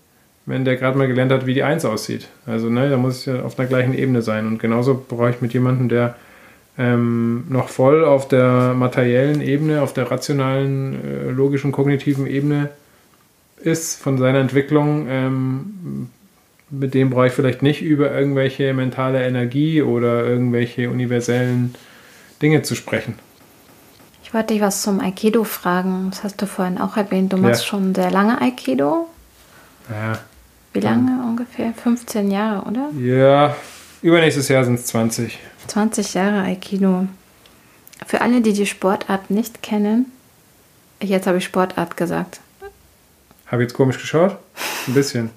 wenn 0.46 0.66
der 0.66 0.76
gerade 0.76 0.98
mal 0.98 1.08
gelernt 1.08 1.32
hat, 1.32 1.46
wie 1.46 1.54
die 1.54 1.64
Eins 1.64 1.86
aussieht. 1.86 2.28
Also, 2.46 2.70
ne, 2.70 2.90
da 2.90 2.98
muss 2.98 3.20
es 3.20 3.26
ja 3.26 3.42
auf 3.42 3.58
einer 3.58 3.70
gleichen 3.70 3.94
Ebene 3.94 4.22
sein. 4.22 4.46
Und 4.48 4.60
genauso 4.60 5.06
brauche 5.08 5.30
ich 5.30 5.40
mit 5.40 5.54
jemandem, 5.54 5.88
der 5.88 6.16
ähm, 6.80 7.44
noch 7.50 7.68
voll 7.68 8.06
auf 8.06 8.30
der 8.30 8.74
materiellen 8.74 9.42
Ebene, 9.42 9.82
auf 9.82 9.92
der 9.94 10.10
rationalen, 10.10 11.04
äh, 11.04 11.30
logischen, 11.30 11.74
kognitiven 11.74 12.26
Ebene 12.26 12.70
ist 13.58 14.02
von 14.02 14.18
seiner 14.18 14.40
Entwicklung, 14.40 15.08
ähm, 15.10 16.10
mit 16.70 16.94
dem 16.94 17.10
brauche 17.10 17.28
ich 17.28 17.34
vielleicht 17.34 17.62
nicht 17.64 17.82
über 17.82 18.12
irgendwelche 18.12 18.74
mentale 18.74 19.26
Energie 19.26 19.82
oder 19.82 20.26
irgendwelche 20.26 20.90
universellen 20.90 21.76
Dinge 22.42 22.62
zu 22.62 22.76
sprechen. 22.76 23.16
Ich 24.24 24.34
wollte 24.34 24.54
dich 24.54 24.62
was 24.62 24.84
zum 24.84 25.02
Aikido 25.02 25.44
fragen. 25.44 26.12
Das 26.12 26.24
hast 26.24 26.42
du 26.42 26.46
vorhin 26.46 26.78
auch 26.78 26.96
erwähnt. 26.96 27.34
Du 27.34 27.38
machst 27.38 27.64
ja. 27.64 27.68
schon 27.68 27.96
sehr 27.96 28.12
lange 28.12 28.40
Aikido. 28.40 29.08
Ja. 29.90 30.20
Wie 30.72 30.80
lange 30.80 31.24
ungefähr? 31.28 31.74
15 31.74 32.30
Jahre, 32.30 32.68
oder? 32.68 32.92
Ja, 33.00 33.56
übernächstes 34.02 34.48
Jahr 34.48 34.64
sind 34.66 34.76
es 34.76 34.86
20. 34.88 35.38
20 35.68 36.14
Jahre 36.14 36.42
Aikido. 36.42 37.08
Für 38.06 38.22
alle, 38.22 38.42
die 38.42 38.54
die 38.54 38.66
Sportart 38.66 39.30
nicht 39.30 39.62
kennen, 39.62 40.12
jetzt 41.02 41.28
habe 41.28 41.38
ich 41.38 41.46
Sportart 41.46 41.98
gesagt. 41.98 42.40
Habe 43.48 43.64
ich 43.64 43.70
jetzt 43.70 43.76
komisch 43.76 43.98
geschaut? 43.98 44.38
Ein 44.88 44.94
bisschen. 44.94 45.30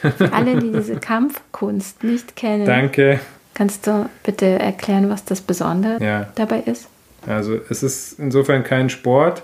Für 0.00 0.32
alle, 0.32 0.58
die 0.58 0.72
diese 0.72 0.96
Kampfkunst 1.00 2.02
nicht 2.02 2.36
kennen. 2.36 2.66
Danke. 2.66 3.20
Kannst 3.54 3.86
du 3.86 4.08
bitte 4.22 4.46
erklären, 4.46 5.10
was 5.10 5.24
das 5.24 5.40
Besondere 5.40 6.02
ja. 6.02 6.28
dabei 6.36 6.60
ist? 6.60 6.88
Also 7.26 7.58
es 7.68 7.82
ist 7.82 8.18
insofern 8.18 8.64
kein 8.64 8.88
Sport, 8.88 9.42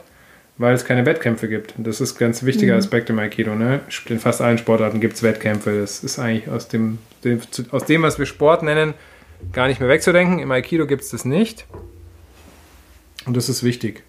weil 0.56 0.75
es 0.75 0.84
keine 0.84 1.04
Wettkämpfe 1.04 1.49
gibt. 1.49 1.75
Und 1.76 1.87
das 1.87 2.00
ist 2.00 2.16
ein 2.16 2.18
ganz 2.18 2.44
wichtiger 2.44 2.75
mhm. 2.75 2.78
Aspekt 2.78 3.11
im 3.11 3.18
Aikido. 3.18 3.54
Ne? 3.54 3.80
In 4.06 4.20
fast 4.20 4.40
allen 4.40 4.58
Sportarten 4.58 5.00
gibt 5.00 5.14
es 5.14 5.23
Wettkämpfe. 5.23 5.80
Das 5.80 6.04
ist 6.04 6.18
eigentlich 6.18 6.49
aus 6.49 6.68
dem, 6.68 6.99
dem, 7.25 7.40
aus 7.70 7.84
dem, 7.84 8.02
was 8.02 8.18
wir 8.18 8.26
Sport 8.26 8.62
nennen, 8.62 8.94
gar 9.52 9.66
nicht 9.66 9.80
mehr 9.80 9.88
wegzudenken. 9.88 10.38
Im 10.38 10.50
Aikido 10.50 10.87
gibt 10.87 11.02
es 11.02 11.11
das 11.11 11.25
nicht. 11.25 11.66
Und 13.26 13.37
das 13.37 13.49
ist 13.49 13.64
wichtig. 13.64 14.02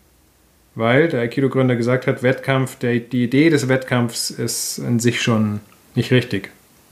Weil 0.75 1.07
der 1.07 1.21
Aikido-Gründer 1.21 1.75
gesagt 1.75 2.05
hat, 2.05 2.21
Wettkampf, 2.21 2.77
der, 2.77 2.99
die 2.99 3.23
Idee 3.23 3.49
des 3.49 3.69
Wettkampfs 3.69 4.29
ist 4.29 4.77
in 4.77 4.99
sich 4.99 5.21
schon 5.21 5.61
nicht 5.95 6.11
richtig. 6.11 6.51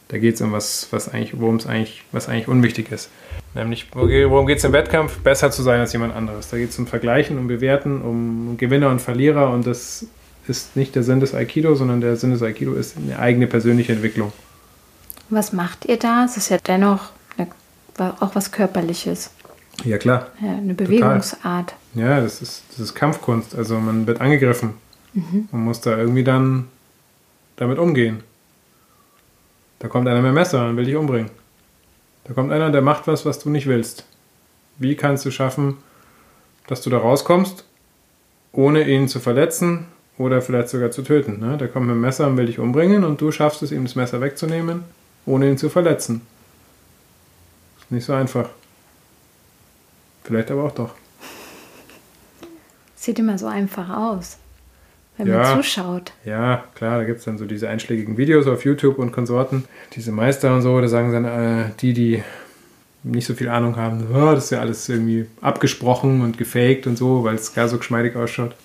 Da 0.10 0.18
geht 0.18 0.36
es 0.36 0.42
um 0.42 0.52
was, 0.52 0.88
was 0.92 1.10
eigentlich, 1.10 1.40
worum 1.40 1.56
es 1.56 1.66
eigentlich, 1.66 2.04
was 2.12 2.30
eigentlich 2.30 2.48
unwichtig 2.48 2.92
ist. 2.92 3.10
Nämlich, 3.56 3.88
worum 3.94 4.48
geht 4.48 4.58
es 4.58 4.64
im 4.64 4.74
Wettkampf? 4.74 5.18
Besser 5.20 5.52
zu 5.52 5.64
sein 5.64 5.80
als 5.80 5.94
jemand 5.94 6.16
anderes. 6.16 6.50
Da 6.50 6.58
geht 6.58 6.70
es 6.70 6.80
um 6.80 6.88
Vergleichen, 6.88 7.38
um 7.38 7.48
Bewerten, 7.48 8.02
um 8.02 8.58
Gewinner 8.58 8.90
und 8.90 9.02
Verlierer 9.02 9.52
und 9.52 9.66
das 9.66 10.08
ist 10.48 10.76
nicht 10.76 10.96
der 10.96 11.04
Sinn 11.04 11.20
des 11.20 11.34
Aikido, 11.34 11.76
sondern 11.76 12.02
der 12.02 12.16
Sinn 12.18 12.32
des 12.32 12.42
Aikido 12.42 12.74
ist 12.74 12.98
eine 12.98 13.18
eigene 13.18 13.48
persönliche 13.48 13.94
Entwicklung. 13.94 14.34
Was 15.30 15.54
macht 15.54 15.86
ihr 15.86 15.98
da? 15.98 16.26
Es 16.26 16.38
ist 16.38 16.50
ja 16.50 16.58
dennoch 16.58 17.12
eine, 17.38 17.48
auch 18.20 18.36
was 18.36 18.52
Körperliches. 18.52 19.32
Ja, 19.86 19.98
klar. 19.98 20.28
Ja, 20.42 20.52
eine 20.52 20.74
Bewegungsart. 20.74 21.74
Total. 21.94 22.10
Ja, 22.10 22.22
das 22.22 22.42
ist, 22.42 22.64
das 22.72 22.80
ist 22.80 22.94
Kampfkunst. 22.94 23.56
Also 23.56 23.80
man 23.80 24.06
wird 24.06 24.22
angegriffen. 24.22 24.74
Mhm. 25.14 25.48
Man 25.52 25.64
muss 25.64 25.82
da 25.82 25.98
irgendwie 25.98 26.24
dann 26.24 26.68
damit 27.56 27.80
umgehen. 27.80 28.24
Da 29.84 29.90
kommt 29.90 30.08
einer 30.08 30.22
mit 30.22 30.30
dem 30.30 30.36
Messer 30.36 30.66
und 30.66 30.78
will 30.78 30.86
dich 30.86 30.96
umbringen. 30.96 31.30
Da 32.24 32.34
kommt 32.34 32.54
einer, 32.54 32.72
der 32.72 32.82
macht 32.82 33.06
was, 33.06 33.26
was 33.26 33.40
du 33.40 33.50
nicht 33.50 33.68
willst. 33.68 34.06
Wie 34.78 34.96
kannst 34.96 35.26
du 35.26 35.30
schaffen, 35.30 35.78
dass 36.68 36.82
du 36.82 36.90
da 36.90 37.00
rauskommst, 37.00 37.66
ohne 38.54 38.88
ihn 38.88 39.10
zu 39.10 39.20
verletzen 39.20 39.88
oder 40.18 40.42
vielleicht 40.42 40.70
sogar 40.70 40.92
zu 40.92 41.02
töten? 41.02 41.42
Ne? 41.42 41.58
Der 41.58 41.68
kommt 41.68 41.88
mit 41.88 41.96
dem 41.96 42.02
Messer 42.02 42.28
und 42.28 42.38
will 42.38 42.46
dich 42.46 42.60
umbringen 42.60 43.04
und 43.04 43.20
du 43.20 43.34
schaffst 43.34 43.62
es, 43.62 43.74
ihm 43.74 43.84
das 43.84 43.96
Messer 43.96 44.22
wegzunehmen, 44.22 44.86
ohne 45.26 45.50
ihn 45.50 45.58
zu 45.58 45.70
verletzen. 45.70 46.22
Ist 47.80 47.92
nicht 47.92 48.06
so 48.06 48.14
einfach. 48.14 48.48
Vielleicht 50.24 50.50
aber 50.50 50.64
auch 50.64 50.72
doch. 50.72 50.96
Sieht 52.96 53.20
immer 53.20 53.38
so 53.38 53.48
einfach 53.48 53.90
aus 53.90 54.38
wenn 55.18 55.28
ja, 55.28 55.38
man 55.38 55.58
zuschaut. 55.58 56.12
Ja, 56.26 56.64
klar, 56.76 57.00
da 57.00 57.04
gibt 57.04 57.20
es 57.20 57.26
dann 57.26 57.38
so 57.38 57.46
diese 57.46 57.70
einschlägigen 57.70 58.18
Videos 58.18 58.48
auf 58.48 58.66
YouTube 58.66 58.98
und 58.98 59.12
Konsorten, 59.12 59.66
diese 59.96 60.12
Meister 60.12 60.54
und 60.54 60.62
so, 60.62 60.80
da 60.82 60.88
sagen 60.88 61.12
dann 61.12 61.26
äh, 61.26 61.70
die, 61.80 61.94
die 61.94 62.24
nicht 63.04 63.28
so 63.28 63.34
viel 63.34 63.50
Ahnung 63.50 63.76
haben, 63.76 64.08
oh, 64.14 64.34
das 64.34 64.46
ist 64.46 64.50
ja 64.52 64.60
alles 64.60 64.88
irgendwie 64.90 65.28
abgesprochen 65.42 66.22
und 66.22 66.38
gefaked 66.38 66.88
und 66.88 66.98
so, 66.98 67.24
weil 67.24 67.36
es 67.36 67.54
gar 67.54 67.68
so 67.68 67.78
geschmeidig 67.78 68.16
ausschaut. 68.16 68.56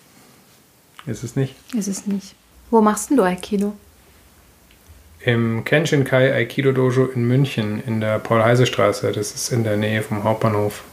Ist 1.07 1.25
es 1.25 1.37
nicht? 1.37 1.55
Ist 1.75 1.89
es 1.89 2.07
nicht. 2.07 2.35
Wo 2.71 2.81
machst 2.81 3.11
du 3.11 3.23
Aikido? 3.23 3.73
Im 5.21 5.65
Kenshinkai 5.65 6.33
Aikido 6.33 6.73
Dojo 6.73 7.07
in 7.07 7.27
München 7.27 7.83
in 7.85 8.01
der 8.01 8.19
Paul-Heise-Straße. 8.19 9.13
Das 9.13 9.35
ist 9.35 9.53
in 9.53 9.65
der 9.65 9.77
Nähe 9.77 10.03
vom 10.03 10.23
Hauptbahnhof. 10.23 10.85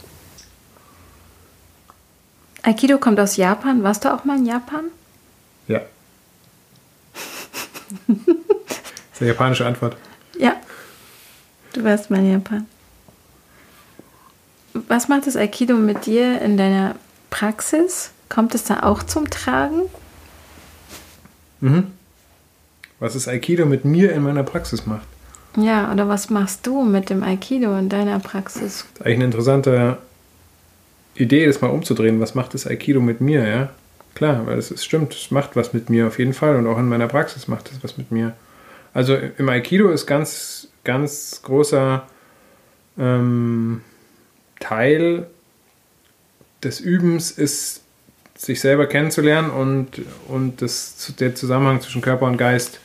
Aikido 2.62 2.98
kommt 2.98 3.20
aus 3.20 3.36
Japan. 3.36 3.82
Warst 3.82 4.04
du 4.04 4.12
auch 4.12 4.24
mal 4.24 4.38
in 4.38 4.46
Japan? 4.46 4.86
Ja. 5.68 5.80
das 8.06 8.16
ist 8.16 9.20
eine 9.20 9.28
japanische 9.30 9.66
Antwort. 9.66 9.96
Ja. 10.38 10.56
Du 11.72 11.84
warst 11.84 12.10
mal 12.10 12.20
in 12.20 12.32
Japan. 12.32 12.66
Was 14.88 15.08
macht 15.08 15.26
das 15.26 15.36
Aikido 15.36 15.76
mit 15.76 16.06
dir 16.06 16.40
in 16.40 16.56
deiner 16.56 16.96
Praxis? 17.30 18.10
Kommt 18.28 18.54
es 18.54 18.64
da 18.64 18.82
auch 18.82 19.02
zum 19.02 19.30
Tragen? 19.30 19.82
Mhm. 21.60 21.92
Was 22.98 23.14
das 23.14 23.28
Aikido 23.28 23.66
mit 23.66 23.84
mir 23.84 24.12
in 24.12 24.22
meiner 24.22 24.42
Praxis 24.42 24.86
macht. 24.86 25.06
Ja, 25.56 25.90
oder 25.92 26.08
was 26.08 26.28
machst 26.30 26.66
du 26.66 26.82
mit 26.84 27.08
dem 27.08 27.22
Aikido 27.22 27.76
in 27.78 27.88
deiner 27.88 28.18
Praxis? 28.20 28.60
Das 28.60 29.00
ist 29.00 29.02
eigentlich 29.02 29.14
eine 29.16 29.24
interessante 29.24 29.98
Idee, 31.14 31.46
das 31.46 31.60
mal 31.60 31.68
umzudrehen. 31.68 32.20
Was 32.20 32.34
macht 32.34 32.54
das 32.54 32.66
Aikido 32.66 33.00
mit 33.00 33.20
mir, 33.20 33.46
ja? 33.46 33.70
Klar, 34.16 34.46
weil 34.46 34.56
es, 34.56 34.70
es 34.70 34.82
stimmt, 34.82 35.14
es 35.14 35.30
macht 35.30 35.56
was 35.56 35.74
mit 35.74 35.90
mir 35.90 36.06
auf 36.06 36.18
jeden 36.18 36.32
Fall 36.32 36.56
und 36.56 36.66
auch 36.66 36.78
in 36.78 36.88
meiner 36.88 37.06
Praxis 37.06 37.48
macht 37.48 37.70
es 37.70 37.84
was 37.84 37.98
mit 37.98 38.10
mir. 38.10 38.32
Also 38.94 39.14
im 39.14 39.46
Aikido 39.50 39.90
ist 39.90 40.06
ganz, 40.06 40.68
ganz 40.84 41.42
großer 41.42 42.06
ähm, 42.98 43.82
Teil 44.58 45.26
des 46.64 46.80
Übens 46.80 47.30
ist, 47.30 47.82
sich 48.34 48.62
selber 48.62 48.86
kennenzulernen 48.86 49.50
und, 49.50 50.00
und 50.28 50.62
das, 50.62 51.12
der 51.20 51.34
Zusammenhang 51.34 51.82
zwischen 51.82 52.00
Körper 52.00 52.24
und 52.24 52.38
Geist 52.38 52.80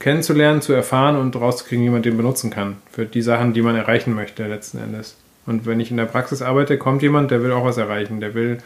kennenzulernen, 0.00 0.62
zu 0.62 0.72
erfahren 0.72 1.14
und 1.14 1.36
rauszukriegen, 1.36 1.84
wie 1.84 1.90
man 1.90 2.02
den 2.02 2.16
benutzen 2.16 2.50
kann. 2.50 2.78
Für 2.90 3.06
die 3.06 3.22
Sachen, 3.22 3.52
die 3.52 3.62
man 3.62 3.76
erreichen 3.76 4.14
möchte, 4.16 4.48
letzten 4.48 4.78
Endes. 4.78 5.16
Und 5.46 5.64
wenn 5.64 5.78
ich 5.78 5.92
in 5.92 5.96
der 5.96 6.06
Praxis 6.06 6.42
arbeite, 6.42 6.76
kommt 6.76 7.02
jemand, 7.02 7.30
der 7.30 7.44
will 7.44 7.52
auch 7.52 7.64
was 7.64 7.76
erreichen. 7.76 8.20
Der 8.20 8.34
will, 8.34 8.58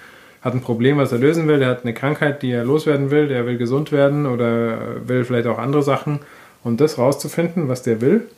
hat 0.46 0.54
ein 0.54 0.60
Problem, 0.60 0.96
was 0.96 1.10
er 1.10 1.18
lösen 1.18 1.48
will, 1.48 1.58
der 1.58 1.68
hat 1.68 1.82
eine 1.82 1.92
Krankheit, 1.92 2.40
die 2.40 2.52
er 2.52 2.64
loswerden 2.64 3.10
will, 3.10 3.26
der 3.26 3.46
will 3.46 3.58
gesund 3.58 3.90
werden 3.90 4.26
oder 4.26 5.08
will 5.08 5.24
vielleicht 5.24 5.48
auch 5.48 5.58
andere 5.58 5.82
Sachen. 5.82 6.20
Und 6.62 6.80
das 6.80 6.98
rauszufinden, 6.98 7.68
was 7.68 7.82
der 7.82 8.00
will, 8.00 8.28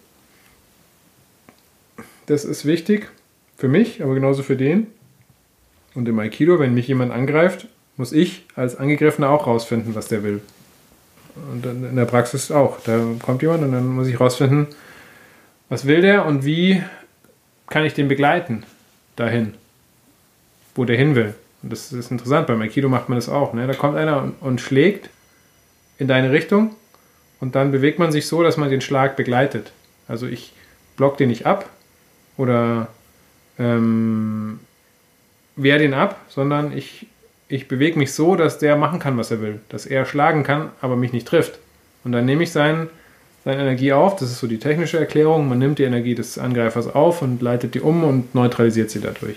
das 2.24 2.46
ist 2.46 2.64
wichtig 2.64 3.10
für 3.58 3.68
mich, 3.68 4.02
aber 4.02 4.14
genauso 4.14 4.42
für 4.42 4.56
den. 4.56 4.86
Und 5.94 6.08
im 6.08 6.18
Aikido, 6.18 6.58
wenn 6.58 6.72
mich 6.72 6.88
jemand 6.88 7.12
angreift, 7.12 7.66
muss 7.98 8.12
ich 8.12 8.46
als 8.54 8.76
Angegriffener 8.76 9.28
auch 9.28 9.46
rausfinden, 9.46 9.94
was 9.94 10.08
der 10.08 10.22
will. 10.22 10.40
Und 11.52 11.66
in 11.66 11.94
der 11.94 12.06
Praxis 12.06 12.50
auch. 12.50 12.80
Da 12.80 13.04
kommt 13.22 13.42
jemand 13.42 13.64
und 13.64 13.72
dann 13.72 13.86
muss 13.86 14.08
ich 14.08 14.18
rausfinden, 14.18 14.68
was 15.68 15.86
will 15.86 16.00
der 16.00 16.24
und 16.24 16.46
wie 16.46 16.82
kann 17.68 17.84
ich 17.84 17.92
den 17.92 18.08
begleiten 18.08 18.64
dahin, 19.16 19.52
wo 20.74 20.86
der 20.86 20.96
hin 20.96 21.14
will. 21.14 21.34
Das 21.62 21.92
ist 21.92 22.10
interessant, 22.10 22.46
beim 22.46 22.60
Aikido 22.62 22.88
macht 22.88 23.08
man 23.08 23.18
das 23.18 23.28
auch. 23.28 23.52
Ne? 23.52 23.66
Da 23.66 23.74
kommt 23.74 23.96
einer 23.96 24.22
und, 24.22 24.34
und 24.40 24.60
schlägt 24.60 25.10
in 25.98 26.06
deine 26.06 26.30
Richtung 26.30 26.74
und 27.40 27.54
dann 27.54 27.72
bewegt 27.72 27.98
man 27.98 28.12
sich 28.12 28.26
so, 28.26 28.42
dass 28.42 28.56
man 28.56 28.70
den 28.70 28.80
Schlag 28.80 29.16
begleitet. 29.16 29.72
Also 30.06 30.26
ich 30.26 30.52
block 30.96 31.16
den 31.16 31.28
nicht 31.28 31.46
ab 31.46 31.68
oder 32.36 32.88
ähm, 33.58 34.60
wehr 35.56 35.78
den 35.78 35.94
ab, 35.94 36.20
sondern 36.28 36.76
ich, 36.76 37.06
ich 37.48 37.66
bewege 37.66 37.98
mich 37.98 38.12
so, 38.12 38.36
dass 38.36 38.58
der 38.58 38.76
machen 38.76 39.00
kann, 39.00 39.18
was 39.18 39.30
er 39.30 39.40
will. 39.40 39.60
Dass 39.68 39.86
er 39.86 40.06
schlagen 40.06 40.44
kann, 40.44 40.70
aber 40.80 40.96
mich 40.96 41.12
nicht 41.12 41.26
trifft. 41.26 41.58
Und 42.04 42.12
dann 42.12 42.24
nehme 42.24 42.44
ich 42.44 42.52
seinen 42.52 42.88
seine 43.44 43.62
Energie 43.62 43.92
auf. 43.92 44.16
Das 44.16 44.30
ist 44.30 44.40
so 44.40 44.46
die 44.46 44.58
technische 44.58 44.98
Erklärung. 44.98 45.48
Man 45.48 45.58
nimmt 45.58 45.78
die 45.78 45.84
Energie 45.84 46.14
des 46.14 46.38
Angreifers 46.38 46.94
auf 46.94 47.22
und 47.22 47.40
leitet 47.40 47.74
die 47.74 47.80
um 47.80 48.04
und 48.04 48.34
neutralisiert 48.34 48.90
sie 48.90 49.00
dadurch. 49.00 49.36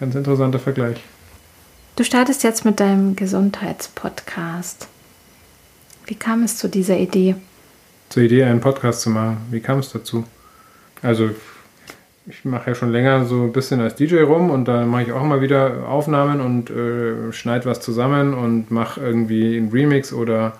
Ganz 0.00 0.14
interessanter 0.14 0.58
Vergleich. 0.58 0.96
Du 1.94 2.04
startest 2.04 2.42
jetzt 2.42 2.64
mit 2.64 2.80
deinem 2.80 3.16
Gesundheitspodcast. 3.16 4.88
Wie 6.06 6.14
kam 6.14 6.42
es 6.42 6.56
zu 6.56 6.68
dieser 6.68 6.96
Idee? 6.96 7.36
Zur 8.08 8.22
Idee, 8.22 8.44
einen 8.44 8.62
Podcast 8.62 9.02
zu 9.02 9.10
machen. 9.10 9.36
Wie 9.50 9.60
kam 9.60 9.80
es 9.80 9.92
dazu? 9.92 10.24
Also, 11.02 11.28
ich 12.26 12.46
mache 12.46 12.70
ja 12.70 12.74
schon 12.74 12.92
länger 12.92 13.26
so 13.26 13.42
ein 13.42 13.52
bisschen 13.52 13.82
als 13.82 13.94
DJ 13.94 14.20
rum 14.20 14.50
und 14.50 14.64
da 14.64 14.86
mache 14.86 15.02
ich 15.02 15.12
auch 15.12 15.20
immer 15.20 15.42
wieder 15.42 15.86
Aufnahmen 15.86 16.40
und 16.40 16.70
äh, 16.70 17.30
schneide 17.34 17.66
was 17.66 17.82
zusammen 17.82 18.32
und 18.32 18.70
mache 18.70 19.02
irgendwie 19.02 19.58
einen 19.58 19.70
Remix 19.70 20.14
oder 20.14 20.54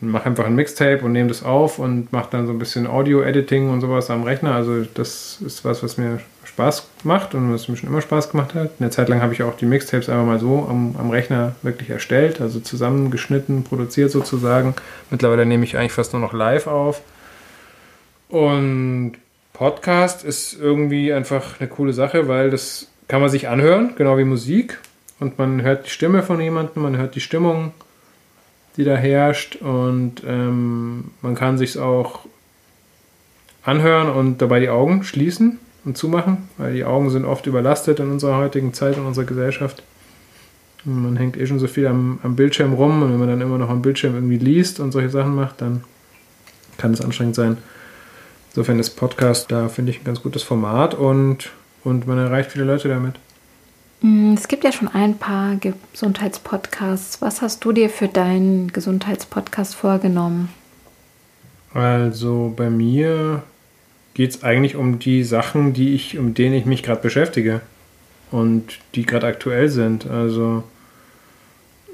mache 0.00 0.26
einfach 0.26 0.46
ein 0.46 0.56
Mixtape 0.56 1.04
und 1.04 1.12
nehme 1.12 1.28
das 1.28 1.44
auf 1.44 1.78
und 1.78 2.12
mache 2.12 2.30
dann 2.32 2.46
so 2.46 2.52
ein 2.52 2.58
bisschen 2.58 2.88
Audio-Editing 2.88 3.70
und 3.70 3.80
sowas 3.80 4.10
am 4.10 4.24
Rechner. 4.24 4.54
Also 4.56 4.82
das 4.94 5.38
ist 5.40 5.64
was, 5.64 5.84
was 5.84 5.98
mir 5.98 6.18
Spaß 6.60 6.88
macht 7.04 7.34
und 7.34 7.52
was 7.52 7.68
mir 7.68 7.76
schon 7.76 7.88
immer 7.88 8.02
Spaß 8.02 8.30
gemacht 8.30 8.54
hat. 8.54 8.72
Eine 8.78 8.90
Zeit 8.90 9.08
lang 9.08 9.22
habe 9.22 9.32
ich 9.32 9.42
auch 9.42 9.56
die 9.56 9.64
Mixtapes 9.64 10.10
einfach 10.10 10.26
mal 10.26 10.38
so 10.38 10.66
am, 10.68 10.94
am 10.98 11.10
Rechner 11.10 11.54
wirklich 11.62 11.88
erstellt, 11.88 12.40
also 12.42 12.60
zusammengeschnitten, 12.60 13.64
produziert 13.64 14.10
sozusagen. 14.10 14.74
Mittlerweile 15.10 15.46
nehme 15.46 15.64
ich 15.64 15.78
eigentlich 15.78 15.92
fast 15.92 16.12
nur 16.12 16.20
noch 16.20 16.34
live 16.34 16.66
auf. 16.66 17.00
Und 18.28 19.12
Podcast 19.54 20.22
ist 20.22 20.58
irgendwie 20.60 21.14
einfach 21.14 21.60
eine 21.60 21.68
coole 21.68 21.94
Sache, 21.94 22.28
weil 22.28 22.50
das 22.50 22.88
kann 23.08 23.22
man 23.22 23.30
sich 23.30 23.48
anhören, 23.48 23.94
genau 23.96 24.18
wie 24.18 24.24
Musik. 24.24 24.78
Und 25.18 25.38
man 25.38 25.62
hört 25.62 25.86
die 25.86 25.90
Stimme 25.90 26.22
von 26.22 26.40
jemandem, 26.40 26.82
man 26.82 26.98
hört 26.98 27.14
die 27.14 27.20
Stimmung 27.20 27.72
die 28.76 28.84
da 28.84 28.94
herrscht 28.94 29.56
und 29.56 30.22
ähm, 30.24 31.10
man 31.22 31.34
kann 31.34 31.58
sich 31.58 31.76
auch 31.76 32.20
anhören 33.64 34.08
und 34.08 34.40
dabei 34.40 34.60
die 34.60 34.68
Augen 34.68 35.02
schließen 35.02 35.58
und 35.84 35.96
zumachen, 35.96 36.48
weil 36.58 36.74
die 36.74 36.84
Augen 36.84 37.10
sind 37.10 37.24
oft 37.24 37.46
überlastet 37.46 38.00
in 38.00 38.10
unserer 38.10 38.36
heutigen 38.36 38.72
Zeit, 38.72 38.96
in 38.96 39.04
unserer 39.04 39.24
Gesellschaft. 39.24 39.82
Und 40.84 41.02
man 41.02 41.16
hängt 41.16 41.36
eh 41.36 41.46
schon 41.46 41.58
so 41.58 41.66
viel 41.66 41.86
am, 41.86 42.18
am 42.22 42.36
Bildschirm 42.36 42.72
rum 42.72 43.02
und 43.02 43.12
wenn 43.12 43.18
man 43.18 43.28
dann 43.28 43.40
immer 43.40 43.58
noch 43.58 43.68
am 43.68 43.82
Bildschirm 43.82 44.14
irgendwie 44.14 44.38
liest 44.38 44.80
und 44.80 44.92
solche 44.92 45.10
Sachen 45.10 45.34
macht, 45.34 45.60
dann 45.60 45.84
kann 46.78 46.92
es 46.92 47.00
anstrengend 47.00 47.34
sein. 47.34 47.58
Insofern 48.50 48.78
ist 48.78 48.90
Podcast 48.90 49.52
da, 49.52 49.68
finde 49.68 49.92
ich, 49.92 50.00
ein 50.00 50.04
ganz 50.04 50.22
gutes 50.22 50.42
Format 50.42 50.94
und, 50.94 51.50
und 51.84 52.06
man 52.06 52.18
erreicht 52.18 52.52
viele 52.52 52.64
Leute 52.64 52.88
damit. 52.88 53.14
Mm, 54.00 54.34
es 54.34 54.48
gibt 54.48 54.64
ja 54.64 54.72
schon 54.72 54.88
ein 54.88 55.18
paar 55.18 55.56
Gesundheitspodcasts. 55.56 57.20
Was 57.20 57.42
hast 57.42 57.64
du 57.64 57.72
dir 57.72 57.90
für 57.90 58.08
deinen 58.08 58.72
Gesundheitspodcast 58.72 59.74
vorgenommen? 59.74 60.48
Also 61.72 62.52
bei 62.56 62.70
mir 62.70 63.42
geht 64.14 64.30
es 64.30 64.42
eigentlich 64.42 64.76
um 64.76 64.98
die 64.98 65.24
Sachen, 65.24 65.72
die 65.72 65.94
ich, 65.94 66.18
um 66.18 66.34
denen 66.34 66.54
ich 66.54 66.66
mich 66.66 66.82
gerade 66.82 67.00
beschäftige 67.00 67.60
und 68.30 68.78
die 68.94 69.06
gerade 69.06 69.26
aktuell 69.26 69.68
sind. 69.68 70.06
Also 70.06 70.64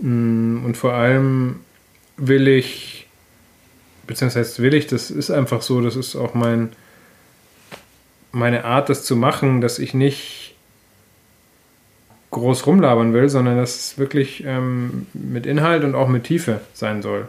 mm, 0.00 0.64
und 0.64 0.76
vor 0.76 0.94
allem 0.94 1.60
will 2.16 2.48
ich, 2.48 3.06
beziehungsweise 4.06 4.62
will 4.62 4.74
ich, 4.74 4.86
das 4.86 5.10
ist 5.10 5.30
einfach 5.30 5.62
so, 5.62 5.80
das 5.80 5.96
ist 5.96 6.16
auch 6.16 6.34
mein, 6.34 6.70
meine 8.32 8.64
Art, 8.64 8.88
das 8.88 9.04
zu 9.04 9.16
machen, 9.16 9.60
dass 9.60 9.78
ich 9.78 9.94
nicht 9.94 10.54
groß 12.30 12.66
rumlabern 12.66 13.14
will, 13.14 13.28
sondern 13.28 13.56
dass 13.56 13.76
es 13.76 13.98
wirklich 13.98 14.44
ähm, 14.46 15.06
mit 15.14 15.46
Inhalt 15.46 15.84
und 15.84 15.94
auch 15.94 16.08
mit 16.08 16.24
Tiefe 16.24 16.60
sein 16.74 17.02
soll. 17.02 17.28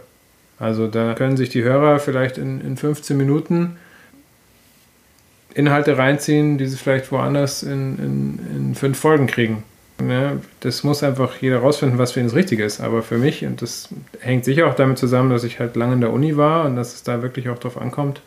Also 0.60 0.88
da 0.88 1.14
können 1.14 1.38
sich 1.38 1.50
die 1.50 1.64
Hörer 1.64 2.00
vielleicht 2.00 2.38
in, 2.38 2.62
in 2.62 2.78
15 2.78 3.16
Minuten 3.16 3.78
Inhalte 5.58 5.98
reinziehen, 5.98 6.58
die 6.58 6.68
sie 6.68 6.78
vielleicht 6.78 7.12
woanders 7.12 7.64
in, 7.64 7.98
in, 7.98 8.40
in 8.56 8.76
fünf 8.76 9.00
Folgen 9.00 9.28
kriegen. 9.28 9.64
Ne? 10.00 10.40
Das 10.60 10.84
muss 10.84 11.02
einfach 11.02 11.38
jeder 11.38 11.60
rausfinden, 11.60 11.98
was 11.98 12.12
für 12.12 12.20
ihn 12.20 12.28
das 12.28 12.36
Richtige 12.36 12.64
ist. 12.64 12.80
Aber 12.80 13.02
für 13.02 13.18
mich, 13.18 13.44
und 13.44 13.62
das 13.62 13.90
hängt 14.20 14.46
sicher 14.46 14.68
auch 14.68 14.76
damit 14.76 15.00
zusammen, 15.00 15.32
dass 15.32 15.44
ich 15.44 15.60
halt 15.60 15.76
lange 15.76 15.94
in 15.94 16.02
der 16.02 16.14
Uni 16.14 16.38
war 16.38 16.66
und 16.66 16.76
dass 16.76 16.94
es 16.94 17.04
da 17.04 17.24
wirklich 17.24 17.50
auch 17.50 17.58
drauf 17.58 17.82
ankommt, 17.82 18.22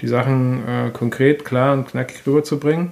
die 0.00 0.08
Sachen 0.08 0.66
äh, 0.66 0.90
konkret, 0.90 1.44
klar 1.44 1.72
und 1.74 1.86
knackig 1.86 2.26
rüberzubringen. 2.26 2.90